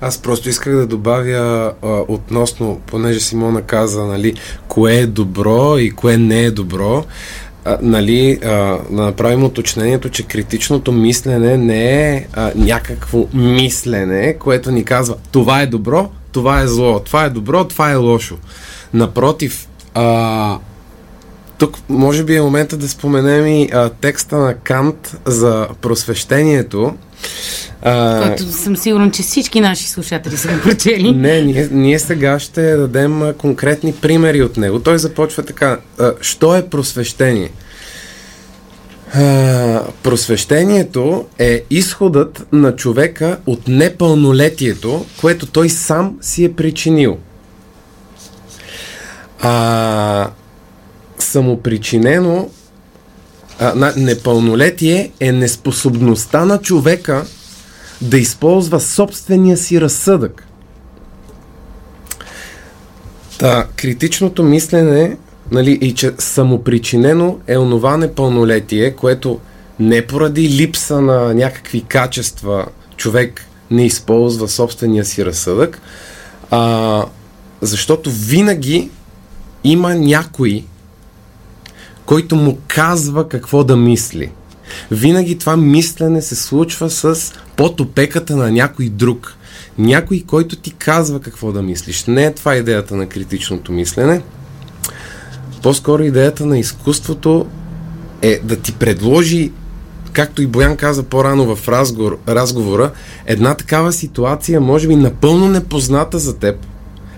[0.00, 4.34] Аз просто исках да добавя а, относно, понеже Симона каза, нали,
[4.68, 7.04] кое е добро и кое не е добро,
[7.66, 14.84] а, нали, а, направим уточнението, че критичното мислене не е а, някакво мислене, което ни
[14.84, 18.36] казва това е добро, това е зло, това е добро, това е лошо.
[18.94, 20.58] Напротив, а,
[21.58, 26.94] тук може би е момента да споменем и а, текста на Кант за просвещението.
[27.82, 31.12] А, Който съм сигурен, че всички наши слушатели са го прочели.
[31.12, 34.80] не, ние, ние сега ще дадем а, конкретни примери от него.
[34.80, 35.78] Той започва така.
[35.98, 37.50] А, що е просвещение?
[39.14, 47.18] А, просвещението е изходът на човека от непълнолетието, което той сам си е причинил.
[49.40, 50.30] А,
[51.18, 52.50] самопричинено
[53.58, 57.24] а, непълнолетие е неспособността на човека
[58.00, 60.46] да използва собствения си разсъдък.
[63.38, 65.16] Та, критичното мислене
[65.50, 69.40] нали, и че самопричинено е онова непълнолетие, което
[69.80, 75.80] не поради липса на някакви качества човек не използва собствения си разсъдък,
[76.50, 77.04] а,
[77.60, 78.90] защото винаги
[79.64, 80.64] има някой,
[82.06, 84.30] който му казва какво да мисли.
[84.90, 89.34] Винаги това мислене се случва с под опеката на някой друг.
[89.78, 92.04] Някой, който ти казва какво да мислиш.
[92.04, 94.22] Не е това идеята на критичното мислене.
[95.62, 97.46] По-скоро идеята на изкуството
[98.22, 99.52] е да ти предложи,
[100.12, 102.90] както и Боян каза по-рано в разговор, разговора,
[103.26, 106.66] една такава ситуация, може би напълно непозната за теб,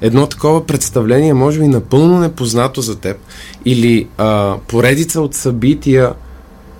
[0.00, 3.16] едно такова представление, може би напълно непознато за теб,
[3.64, 6.12] или а, поредица от събития,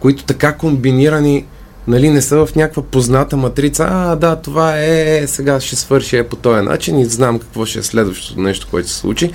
[0.00, 1.44] които така комбинирани,
[1.88, 6.28] нали, не са в някаква позната матрица, а, да, това е, сега ще свърши е
[6.28, 9.32] по този начин и знам какво ще е следващото нещо, което се случи.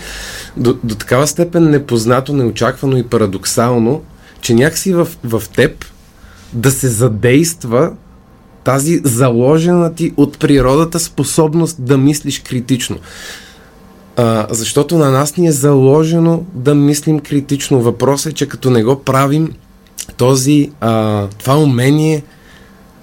[0.58, 4.02] До, до такава степен непознато, неочаквано и парадоксално,
[4.42, 5.86] че някакси в, в теб
[6.54, 7.92] да се задейства
[8.64, 12.98] тази заложена ти от природата способност да мислиш критично.
[14.18, 17.82] А, защото на нас ни е заложено да мислим критично.
[17.82, 19.54] Въпросът е, че като не го правим,
[20.18, 22.24] този, а, това умение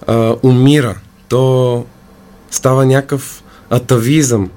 [0.06, 0.98] а, умира.
[1.28, 1.84] То
[2.50, 4.50] става някакъв атавизъм.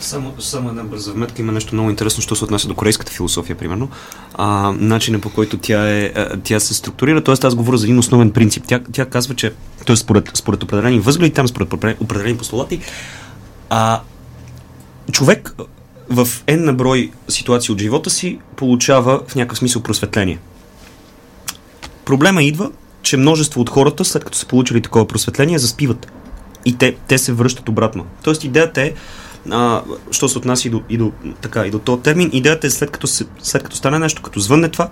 [0.00, 1.42] Само, само една бърза вметка.
[1.42, 3.88] Има нещо много интересно, що се отнася до корейската философия, примерно.
[4.34, 6.12] А, начинът по който тя, е,
[6.44, 7.46] тя се структурира, т.е.
[7.46, 8.64] аз говоря за един основен принцип.
[8.66, 9.52] Тя, тя казва, че
[9.86, 9.96] т.е.
[9.96, 12.80] Според, според определени възгледи, там според опре- определени постулати,
[13.70, 14.00] а,
[15.12, 15.54] човек
[16.10, 20.38] в N на брой ситуации от живота си получава в някакъв смисъл просветление.
[22.04, 22.70] Проблема идва,
[23.02, 26.12] че множество от хората, след като са получили такова просветление, заспиват.
[26.64, 28.06] И те, те се връщат обратно.
[28.22, 28.92] Тоест идеята е,
[29.50, 32.70] а, що се отнася и до, и до, така, и до този термин, идеята е
[32.70, 34.88] след като, се, след като стане нещо, като звънне това,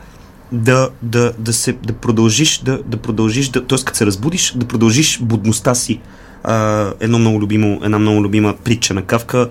[0.52, 3.78] да, да, да, се, да продължиш, да, да продължиш, да, т.е.
[3.84, 6.00] като се разбудиш, да продължиш будността си.
[6.44, 9.48] А, едно много любимо, една много любима притча на Кавка.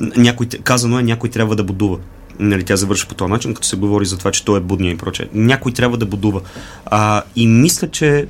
[0.00, 1.98] Някой, казано е, някой трябва да будува.
[2.38, 4.92] Нали, тя завършва по този начин, като се говори за това, че той е будния
[4.92, 5.26] и прочее.
[5.34, 6.40] Някой трябва да будува.
[6.86, 8.26] А, и мисля, че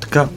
[0.00, 0.28] така,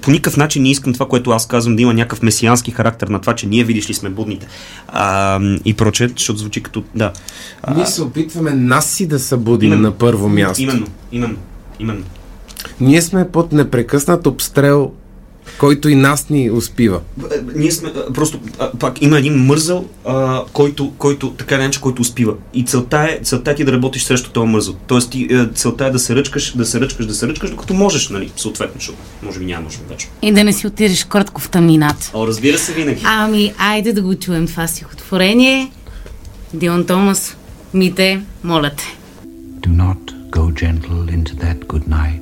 [0.00, 3.20] по никакъв начин не искам това, което аз казвам, да има някакъв месиански характер на
[3.20, 4.46] това, че ние видиш ли сме будните.
[4.88, 6.84] А, и прочее, защото звучи като...
[6.94, 7.12] Да.
[7.62, 9.82] А, Ние се опитваме нас си да събудим Именно.
[9.82, 10.62] на първо място.
[10.62, 11.36] Именно, именно,
[11.80, 12.04] именно.
[12.80, 14.92] Ние сме под непрекъснат обстрел,
[15.62, 17.00] който и нас ни успива.
[17.54, 18.40] Ние сме, просто,
[18.78, 22.34] пак има един мързъл, а, който, който, така или иначе, който успива.
[22.54, 24.74] И целта е, целта е ти да работиш срещу този мързъл.
[24.86, 27.74] Тоест, ти, е, целта е да се ръчкаш, да се ръчкаш, да се ръчкаш, докато
[27.74, 30.08] можеш, нали, съответно, защото може би няма нужда вече.
[30.22, 32.10] И да не си отидеш кратко в тъмнината.
[32.14, 33.02] О, разбира се, винаги.
[33.04, 35.72] Ами, айде да го чуем това стихотворение.
[36.54, 37.36] Дион Томас,
[37.74, 38.84] Мите, моля те.
[39.60, 42.21] Do not go gentle into that good night.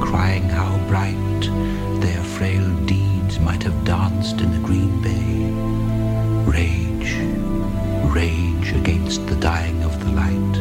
[0.00, 1.42] crying how bright
[2.00, 5.50] their frail deeds might have danced in the green bay.
[6.50, 7.12] Rage,
[8.14, 10.54] rage against the dying of the light.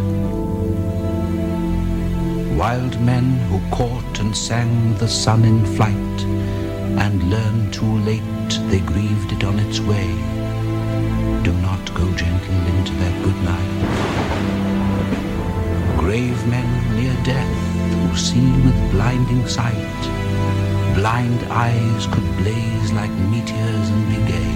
[2.58, 6.20] Wild men who caught and sang the sun in flight,
[7.04, 10.08] and learned too late they grieved it on its way.
[11.44, 13.76] Do not go gentle into that good night
[16.06, 17.75] grave men near death
[18.06, 20.02] who see with blinding sight.
[20.96, 24.56] Blind eyes could blaze like meteors and be gay.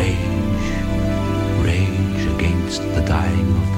[0.00, 0.68] Rage,
[1.68, 3.73] rage against the dying of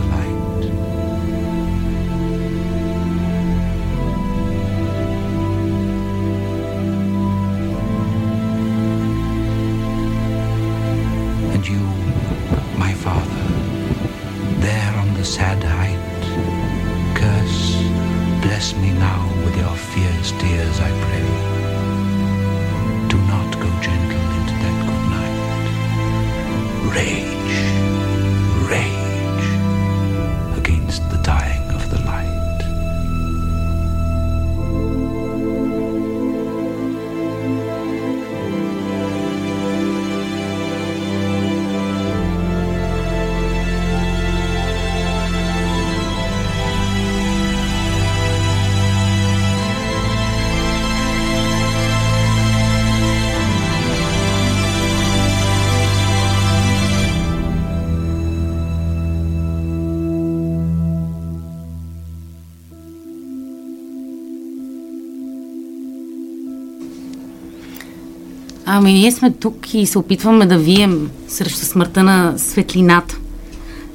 [68.68, 73.18] Ами ние сме тук и се опитваме да вием срещу смъртта на светлината.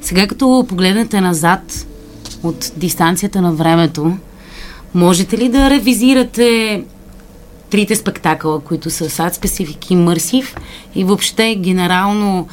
[0.02, 1.86] Сега като погледнете назад
[2.42, 4.16] от дистанцията на времето,
[4.94, 6.84] можете ли да ревизирате
[7.70, 10.56] трите спектакъла, които са Sad Specific и Immersive
[10.94, 12.48] и въобще генерално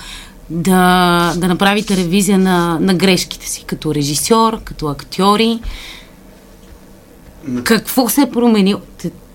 [0.49, 5.59] да, да направите ревизия на, на грешките си като режисьор, като актьори.
[7.63, 8.79] Какво се е променило?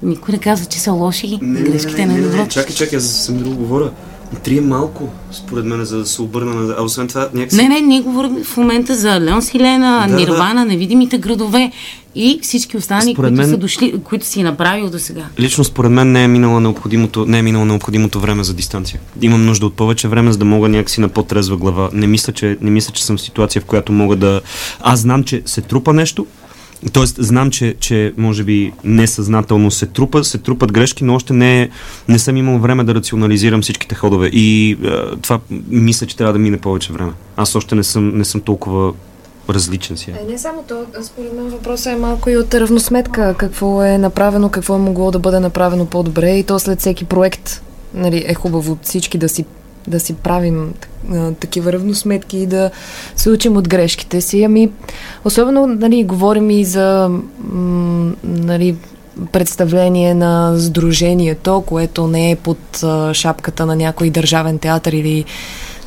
[0.05, 2.49] Никой не казва, че са лоши грешките на доброто.
[2.49, 3.91] Чакай, чакай, аз съм друго говоря.
[4.43, 6.75] Три е малко, според мен, за да се обърна на...
[6.79, 7.57] А освен това, някакси...
[7.57, 11.73] Не, не, ние говорим в момента за Леон Силена, Да, Нирвана, невидимите градове
[12.15, 15.27] и всички останали, Според които мен- са дошли, които си направил до сега.
[15.39, 19.01] Лично според мен не е, минало необходимото, не е минало необходимото време за дистанция.
[19.23, 21.91] Имам нужда от повече време, за да мога някакси на по-трезва глава.
[21.93, 24.41] Не мисля, че, не мисля, че съм в ситуация, в която мога да...
[24.81, 26.27] Аз знам, че се трупа нещо,
[26.93, 31.71] Тоест, знам, че, че може би несъзнателно се трупа, се трупат грешки, но още не,
[32.09, 34.27] не съм имал време да рационализирам всичките ходове.
[34.27, 34.77] И е,
[35.23, 37.13] това мисля, че трябва да мине повече време.
[37.37, 38.93] Аз още не съм, не съм толкова
[39.51, 40.11] различен си.
[40.11, 43.35] Е, не само то, а според мен въпросът е малко и от равносметка.
[43.39, 47.63] Какво е направено, какво е могло да бъде направено по-добре и то след всеки проект
[47.95, 49.45] нали, е хубаво всички да си
[49.89, 50.75] да си правим
[51.13, 52.71] а, такива равносметки и да
[53.17, 54.43] се учим от грешките си.
[54.43, 54.71] Ами,
[55.25, 57.11] особено, нали, говорим и за
[58.25, 58.77] нали,
[59.33, 62.59] представление на Сдружението, което не е под
[63.13, 65.25] шапката на някой държавен театър или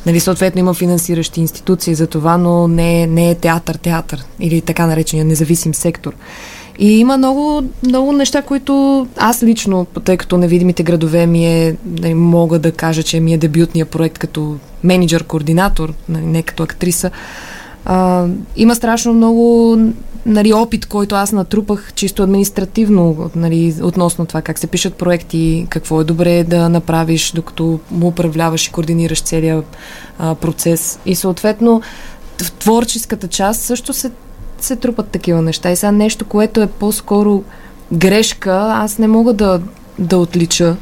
[0.06, 5.24] Нали, съответно има финансиращи институции за това, но не, не е театър-театър или така наречения
[5.24, 6.14] независим сектор.
[6.78, 12.14] И има много, много неща, които аз лично, тъй като невидимите градове ми е, нали,
[12.14, 17.10] мога да кажа, че ми е дебютния проект като менеджер, координатор, нали, не като актриса.
[17.84, 18.26] А,
[18.56, 19.76] има страшно много
[20.26, 26.00] нали, опит, който аз натрупах чисто административно нали, относно това как се пишат проекти, какво
[26.00, 29.76] е добре да направиш, докато му управляваш и координираш целият
[30.18, 30.98] процес.
[31.06, 31.82] И съответно
[32.42, 34.10] в творческата част също се,
[34.64, 35.70] се трупат такива неща.
[35.70, 37.44] И сега нещо, което е по-скоро
[37.92, 39.60] грешка, аз не мога да,
[39.98, 40.76] да отлича.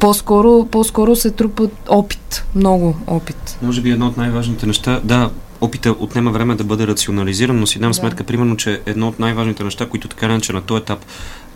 [0.00, 3.58] По-скоро, по-скоро се трупат опит, много опит.
[3.62, 5.30] Може би едно от най-важните неща, да,
[5.60, 7.94] опита отнема време да бъде рационализиран, но си дам Да.
[7.94, 11.04] сметка, примерно, че едно от най-важните неща, които така иначе на този етап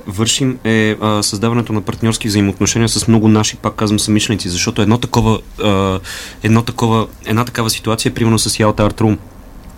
[0.06, 4.98] вършим е а, създаването на партньорски взаимоотношения с много наши, пак казвам, самишленици, защото едно
[4.98, 6.00] такова, а,
[6.42, 9.18] едно такова, една такава ситуация е примерно с Ялта Art Room.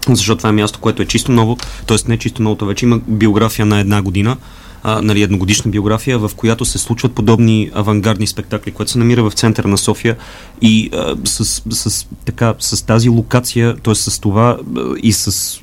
[0.09, 1.97] Защото това е място, което е чисто ново, т.е.
[2.09, 4.37] не чисто новото, вече има биография на една година,
[4.83, 9.33] а, нали, едногодишна биография, в която се случват подобни авангардни спектакли, което се намира в
[9.33, 10.17] центъра на София
[10.63, 13.95] и а, с, с, така, с тази локация, т.е.
[13.95, 14.59] с това
[15.03, 15.61] и с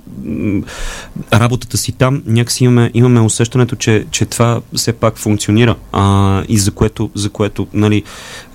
[1.33, 6.57] работата си там, някакси имаме, имаме усещането, че, че това все пак функционира а, и
[6.57, 8.03] за което, за което нали,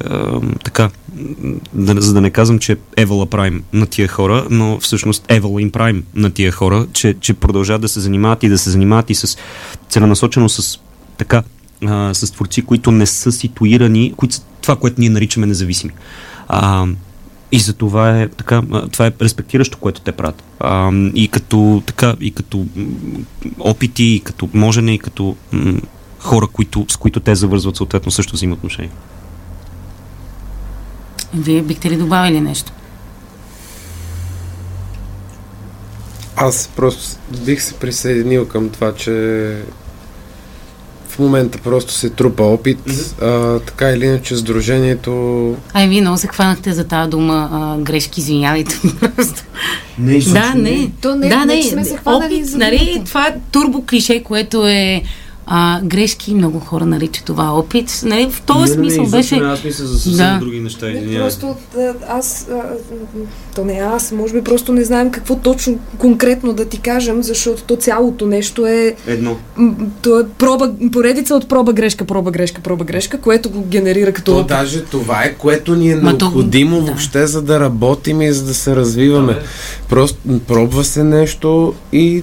[0.04, 0.90] а, така,
[1.72, 5.70] да, за да не казвам, че Евала Прайм на тия хора, но всъщност Евала им
[5.70, 9.14] Прайм на тия хора, че, че продължават да се занимават и да се занимават и
[9.14, 9.38] с
[9.88, 10.80] целенасочено с
[11.16, 11.42] така,
[11.86, 15.92] а, с творци, които не са ситуирани, които са това, което ние наричаме независими.
[16.48, 16.86] А,
[17.52, 20.42] и за това е така, това е респектиращо, което те правят.
[20.60, 22.66] А, и като така, и като
[23.58, 25.80] опити, и като можене, и като м,
[26.18, 28.92] хора, които, с които те завързват съответно също взаимоотношения.
[31.34, 32.72] Вие бихте ли добавили нещо?
[36.36, 39.62] Аз просто бих се присъединил към това, че
[41.16, 42.78] в момента просто се трупа опит.
[43.22, 48.20] А, така или иначе, Сдружението Ай, вие много се хванахте за тази дума а, грешки,
[48.20, 49.44] извинявайте просто.
[49.98, 50.90] Не, Да, не.
[51.00, 51.62] То не- да, не, не.
[51.62, 55.02] сме се хванали Опит, за нали, това е турбо клише, което е
[55.48, 58.00] а, грешки, много хора наричат това опит.
[58.04, 59.34] Нали, в този смисъл беше...
[59.36, 60.38] аз мисля за съвсем Да.
[60.40, 60.86] други неща.
[60.86, 62.62] Не, просто да, аз, а,
[63.54, 67.62] то не аз, може би просто не знаем какво точно конкретно да ти кажем, защото
[67.62, 69.36] то цялото нещо е, Едно.
[70.02, 74.24] то е проба, поредица от проба грешка, проба грешка, проба грешка, което го генерира като
[74.24, 74.48] То опит.
[74.48, 76.82] даже това е, което ни е Ма то- необходимо да.
[76.82, 79.32] въобще, за да работим и за да се развиваме.
[79.32, 79.44] Да, бе.
[79.88, 81.46] Просто пробва се нещо
[81.92, 82.22] и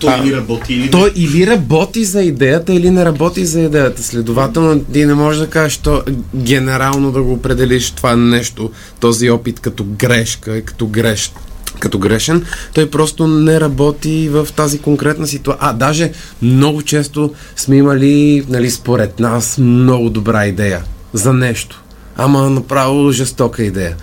[0.00, 4.02] Той А, или работи, или той или работи за идеята, или не работи за идеята.
[4.02, 6.02] Следователно, ти не можеш да кажеш то
[6.34, 8.70] генерално да го определиш това нещо,
[9.00, 11.32] този опит като грешка като греш
[11.78, 12.44] като грешен,
[12.74, 15.68] той просто не работи в тази конкретна ситуация.
[15.68, 20.82] А, даже много често сме имали, нали, според нас, много добра идея
[21.12, 21.82] за нещо.
[22.16, 23.96] Ама направо жестока идея.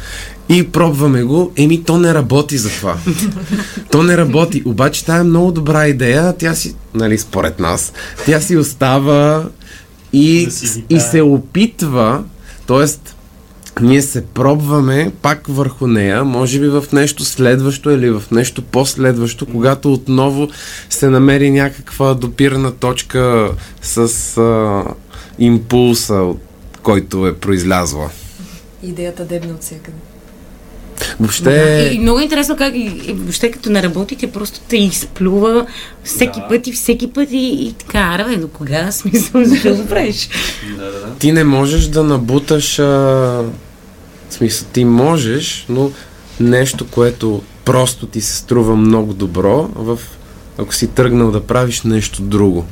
[0.50, 2.98] И пробваме го, еми то не работи за това.
[3.92, 4.64] то не работи.
[4.66, 7.94] Обаче тая е много добра идея, тя си, нали, според нас,
[8.26, 9.50] тя си остава
[10.14, 12.24] и, Да си и се опитва,
[12.68, 12.86] т.е.
[13.82, 19.46] ние се пробваме пак върху нея, може би в нещо следващо или в нещо последващо,
[19.46, 20.48] когато отново
[20.90, 23.98] се намери някаква допирна точка с
[24.38, 24.84] а,
[25.40, 26.40] импулса, от
[26.84, 28.10] който е произлязла.
[28.84, 30.07] Идеята дебна от всякъде.
[31.20, 31.90] Въобще...
[31.92, 35.66] И, и много интересно как и, и въобще като не работите, просто те изплюва
[36.04, 36.48] всеки Да.
[36.48, 40.30] път и всеки път и, и така, аре, бе, до кога смисъл, защо го правиш?
[40.78, 41.14] Да, да, да.
[41.20, 42.80] ти не можеш да набуташ.
[42.80, 42.84] А...
[44.30, 45.92] В смисъл, ти можеш, но
[46.40, 50.00] нещо, което просто ти се струва много добро, в...
[50.58, 52.66] ако си тръгнал да правиш нещо друго.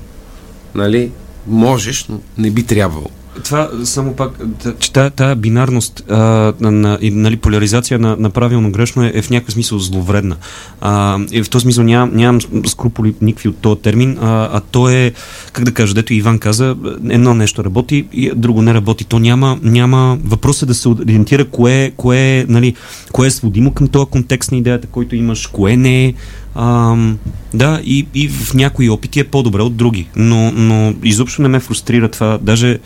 [0.76, 1.12] Нали?
[1.48, 3.08] Можеш, но не би трябвало.
[3.44, 4.32] Това само пак,
[4.80, 6.18] че тая, тая бинарност а,
[6.60, 10.36] на, на, и, нали, поляризация на, на правилно-грешно е, е в някакъв смисъл зловредна.
[10.82, 14.90] А, и в този смисъл нямам, нямам скруполи никакви от този термин, а, а то
[14.90, 15.14] е,
[15.52, 16.76] как да кажа, дето Иван каза,
[17.10, 19.06] едно нещо работи и друго не работи.
[19.06, 22.76] То няма, няма въпрос е да се ориентира кое, кое, нали,
[23.12, 26.14] кое е сводимо към този контекст на идеята, който имаш, кое не е.
[26.56, 27.18] Ам,
[27.54, 31.60] да, и, и в някои опити е по-добре от други, но, но изобщо не ме
[31.60, 32.40] фрустрира това.
[32.42, 32.80] Даже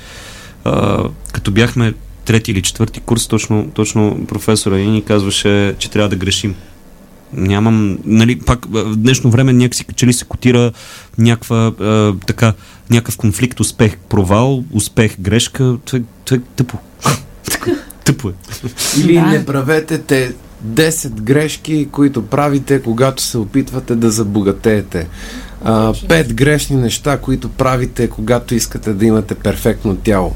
[0.64, 1.94] а, като бяхме
[2.26, 6.56] трети или четвърти курс, точно, точно професора и ни казваше, че трябва да грешим.
[7.34, 10.72] Нямам, нали, пак в днешно време някакси че ли се котира
[11.18, 12.53] някаква а, така,
[12.90, 15.77] някакъв конфликт, успех, провал, успех, грешка.
[15.86, 16.77] Това, е- това е тъпо.
[18.06, 18.34] тъпо е.
[18.99, 19.22] Или Да.
[19.22, 20.34] не правете те
[20.68, 25.07] 10 грешки, които правите, когато се опитвате да забогатеете.
[25.64, 30.36] А, пет грешни неща, които правите, когато искате да имате перфектно тяло.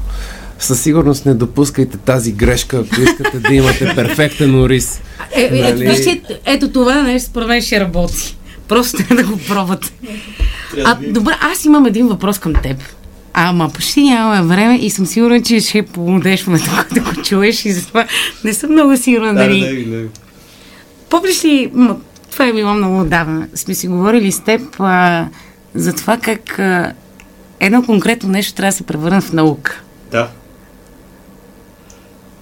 [0.58, 5.00] Със сигурност не допускайте тази грешка, ако искате да имате перфектен ориз.
[5.32, 5.88] Е, е, ето, Нали?
[5.88, 8.36] вижте, ето това нещо според мен ще работи.
[8.68, 9.92] Просто е да го пробвате.
[10.84, 12.76] А, добре, аз имам един въпрос към теб.
[13.34, 17.64] Ама почти нямаме време и съм сигурна, че ще помогнеш в момента, когато го чуеш
[17.64, 18.06] и затова
[18.44, 19.86] не съм много сигурна дали...
[21.10, 21.70] Помниш ли,
[22.34, 25.28] това е било много отдавна, сме си говорили с теб а,
[25.74, 26.92] за това как а,
[27.60, 29.82] едно конкретно нещо трябва да се превърне в наука.
[30.10, 30.28] Да.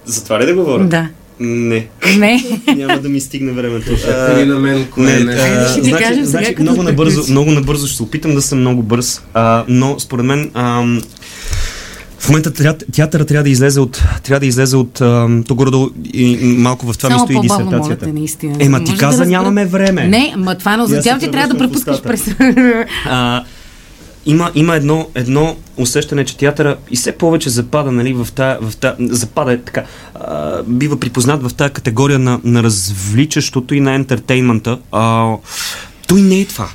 [0.05, 0.85] За това ли да говоря?
[0.85, 1.09] Да.
[1.39, 1.87] Не.
[2.17, 2.43] Не.
[2.75, 3.91] Няма да ми стигне времето.
[4.37, 5.33] Или на мен кое Не, не.
[5.33, 8.41] а, ще ти значи, кажа сега, значи, много, набързо, много набързо ще се опитам да
[8.41, 11.01] съм много бърз, а, но според мен ам,
[12.23, 14.93] в момента трябва, театъра трябва да излезе от, трябва да излезе от
[15.47, 15.69] то горе
[16.13, 18.05] и, малко в това ми Само стои по-бавно, моля дисертацията.
[18.05, 18.55] те, наистина.
[18.59, 20.07] Ема ти да каза, разбера- нямаме време.
[20.07, 22.35] Не, ма това не означава, се че трябва да препускаш през...
[23.05, 23.43] А,
[24.25, 28.77] има, има едно, едно усещане, че театъра и все повече запада, нали, в та, в
[28.77, 29.83] та, запада е така,
[30.15, 34.79] а, бива припознат в тази категория на, на развличащото и на ентертеймента.
[34.91, 35.33] А,
[36.07, 36.69] той не е това.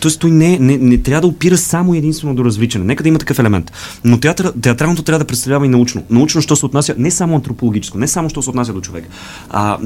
[0.00, 2.84] Тоест, той не, не, не трябва да опира само единствено до развличане.
[2.84, 3.72] Нека да има такъв елемент.
[4.04, 6.02] Но театър, театралното трябва да представлява и научно.
[6.10, 9.08] Научно, що се отнася не само антропологическо, не само, що се отнася до човек.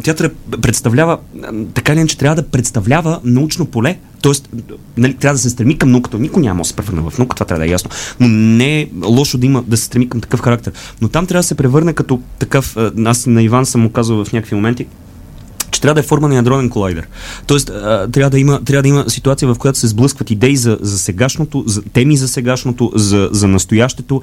[0.02, 0.30] Театър
[0.62, 1.18] представлява,
[1.74, 4.48] така или иначе, трябва да представлява научно поле, Тоест,
[4.96, 6.18] нали, трябва да се стреми към науката.
[6.18, 7.90] Никой няма да се превърне в наука, това трябва да е ясно.
[8.20, 10.72] Но не е лошо да има да се стреми към такъв характер.
[11.00, 12.76] Но там трябва да се превърне като такъв.
[13.04, 14.86] Аз на Иван съм му казал в някакви моменти,
[15.84, 17.08] трябва да е форма на ядронен колайдер.
[17.46, 17.66] Тоест,
[18.12, 21.64] трябва да, има, трябва да има ситуация, в която се сблъскват идеи за, за сегашното,
[21.66, 24.22] за теми за сегашното, за, за настоящето,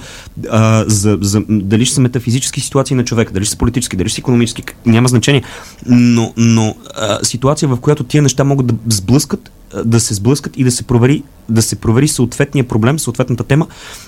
[0.50, 4.10] а, за, за, дали ще са метафизически ситуации на човека, дали ще са политически, дали
[4.10, 5.44] ще са економически, няма значение.
[5.86, 9.52] Но, но а, ситуация, в която тия неща могат да сблъскат,
[9.86, 13.68] да се сблъскат и да се провери, да се провери съответния проблем, съответната тема,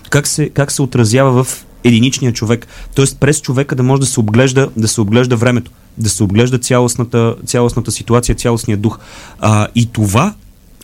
[0.10, 2.68] как се, как се отразява в единичния човек.
[2.96, 6.58] Тоест през човека да може да се обглежда, да се обглежда времето, да се обглежда
[6.58, 9.00] цялостната, цялостната ситуация, цялостния дух.
[9.40, 10.34] А, и това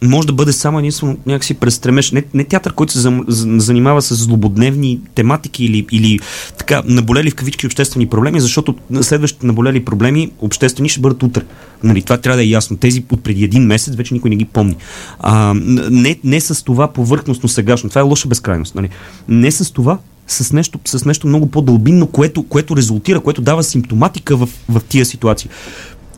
[0.03, 2.11] може да бъде само единствено някакси през стремеж.
[2.11, 6.19] Не, не театър, който се занимава с злободневни тематики или, или
[6.57, 11.41] така наболели в кавички обществени проблеми, защото следващите наболели проблеми обществени ще бъдат утре.
[11.83, 12.77] Нали, това трябва да е ясно.
[12.77, 14.75] Тези от преди един месец вече никой не ги помни.
[15.19, 15.53] А,
[15.89, 17.89] не, не с това повърхностно сегашно.
[17.89, 18.75] Това е лоша безкрайност.
[18.75, 18.89] Нали.
[19.27, 19.97] Не с това,
[20.31, 25.05] с нещо, с нещо много по-дълбинно, което, което резултира, което дава симптоматика в, в тия
[25.05, 25.49] ситуации.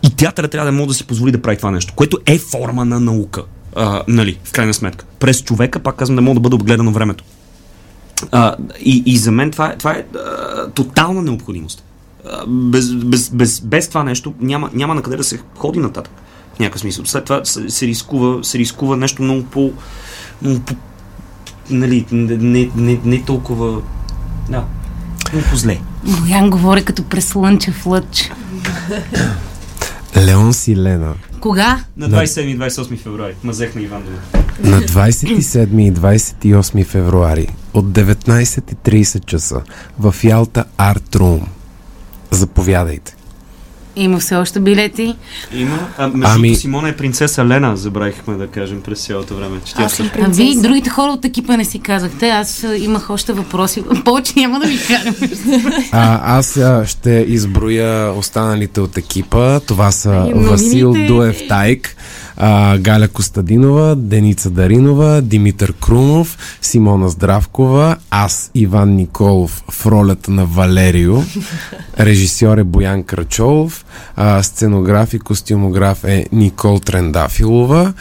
[0.03, 2.85] И театъра трябва да може да си позволи да прави това нещо, което е форма
[2.85, 3.43] на наука.
[3.75, 5.05] А, нали, в крайна сметка.
[5.19, 7.23] През човека, пак казвам, да може да бъде обгледано времето.
[8.31, 11.83] А, и, и за мен това е, това е а, тотална необходимост.
[12.29, 16.13] А, без, без, без, без това нещо няма, няма на къде да се ходи нататък.
[16.55, 17.05] В някакъв смисъл.
[17.05, 19.71] След това се, се, рискува, се рискува нещо много по...
[20.41, 20.75] Много по
[21.69, 23.81] нали, не, не, не толкова...
[24.49, 24.65] Да,
[25.33, 25.79] много по-зле.
[26.03, 28.31] Боян говори като през слънчев лъч.
[30.17, 31.13] Леон Силена.
[31.39, 31.79] Кога?
[31.97, 33.35] На 27 и 28 февруари.
[33.43, 34.41] Мазех на Иван Донов.
[34.63, 39.61] На 27 и 28 февруари от 19.30 часа
[39.99, 41.47] в Ялта Арт Рум.
[42.31, 43.15] Заповядайте.
[43.95, 45.15] Има все още билети.
[45.53, 45.87] Има.
[45.97, 46.55] А, между Ами- ами...
[46.55, 49.57] Симона е принцеса Лена, забравихме да кажем през цялото време.
[49.65, 52.29] Че Аз съм А вие другите хора от екипа не си казахте.
[52.29, 53.83] Аз имах още въпроси.
[54.05, 55.15] Повече няма да ви карам.
[55.91, 59.59] А, аз а, ще изброя останалите от екипа.
[59.59, 60.49] Това са новините.
[60.49, 61.95] Васил Дуев Тайк,
[62.43, 70.45] а, Галя Костадинова, Деница Даринова, Димитър Крумов, Симона Здравкова, аз Иван Николов в ролята на
[70.45, 71.23] Валерио,
[71.99, 73.85] режисьор е Боян Крачолов,
[74.15, 77.93] а, сценограф и костюмограф е Никол Трендафилова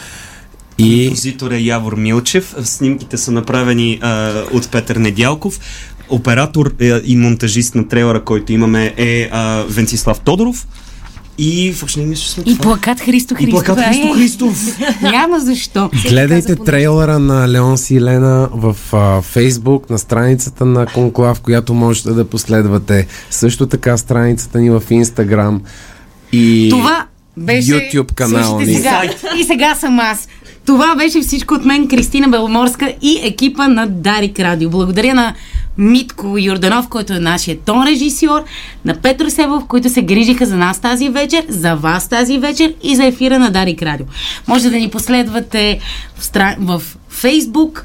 [0.79, 2.55] и Композитор е Явор Милчев.
[2.62, 5.61] Снимките са направени а, от Петър Недялков.
[6.09, 10.67] Оператор е, и монтажист на трейлера, който имаме е а, Венцислав Тодоров.
[11.39, 12.62] И въобще не мисля, че сме И това.
[12.62, 13.65] плакат Христо И Христов.
[13.65, 14.78] плакат Христо Е, Христов.
[15.02, 15.90] Няма защо.
[16.09, 22.24] Гледайте трейлера на Леон Силена в а, Фейсбук, на страницата на Конклав, която можете да
[22.24, 23.07] последвате.
[23.31, 25.62] Също така страницата ни в Инстаграм
[26.32, 27.70] и Това беше...
[27.70, 28.77] YouTube канала Слушайте ни.
[28.77, 29.02] Сега,
[29.39, 30.28] и сега съм аз.
[30.66, 34.70] Това беше всичко от мен, Кристина Беломорска и екипа на Дарик Радио.
[34.70, 35.35] Благодаря на
[35.81, 38.44] Митко Юрданов, който е нашия тон режисьор,
[38.85, 42.97] на Петро Себов, които се грижиха за нас тази вечер, за вас тази вечер и
[42.97, 44.07] за ефира на Дарик Радио.
[44.48, 45.81] Може да ни последвате
[46.16, 46.57] в, стра...
[46.59, 46.82] в
[47.12, 47.82] Facebook,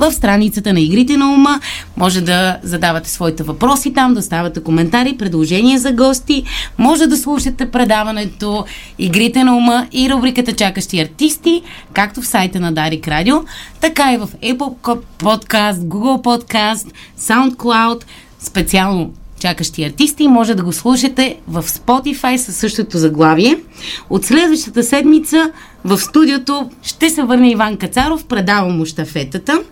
[0.00, 1.60] в страницата на Игрите на ума.
[1.96, 6.44] Може да задавате своите въпроси там, да ставате коментари, предложения за гости.
[6.78, 8.64] Може да слушате предаването
[8.98, 11.62] Игрите на ума и рубриката Чакащи артисти,
[11.92, 13.36] както в сайта на Дарик Радио,
[13.80, 14.74] така и в Apple
[15.18, 18.02] Podcast, Google Podcast, SoundCloud,
[18.40, 20.28] специално чакащи артисти.
[20.28, 23.56] Може да го слушате в Spotify със същото заглавие.
[24.10, 25.52] От следващата седмица
[25.84, 29.62] в студиото ще се върне Иван Кацаров, предавам му щафетата.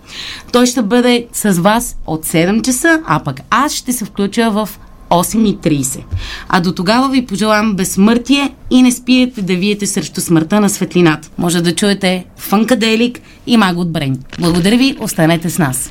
[0.52, 4.68] Той ще бъде с вас от 7 часа, а пък аз ще се включа в
[5.10, 6.00] 8.30.
[6.48, 11.30] А до тогава ви пожелавам безсмъртие и не спиете да виете срещу смъртта на светлината.
[11.38, 14.18] Може да чуете Фънкаделик и Магот Брейн.
[14.40, 15.90] Благодаря ви, останете с нас.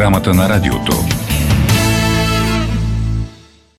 [0.00, 1.19] Програмата на радиото.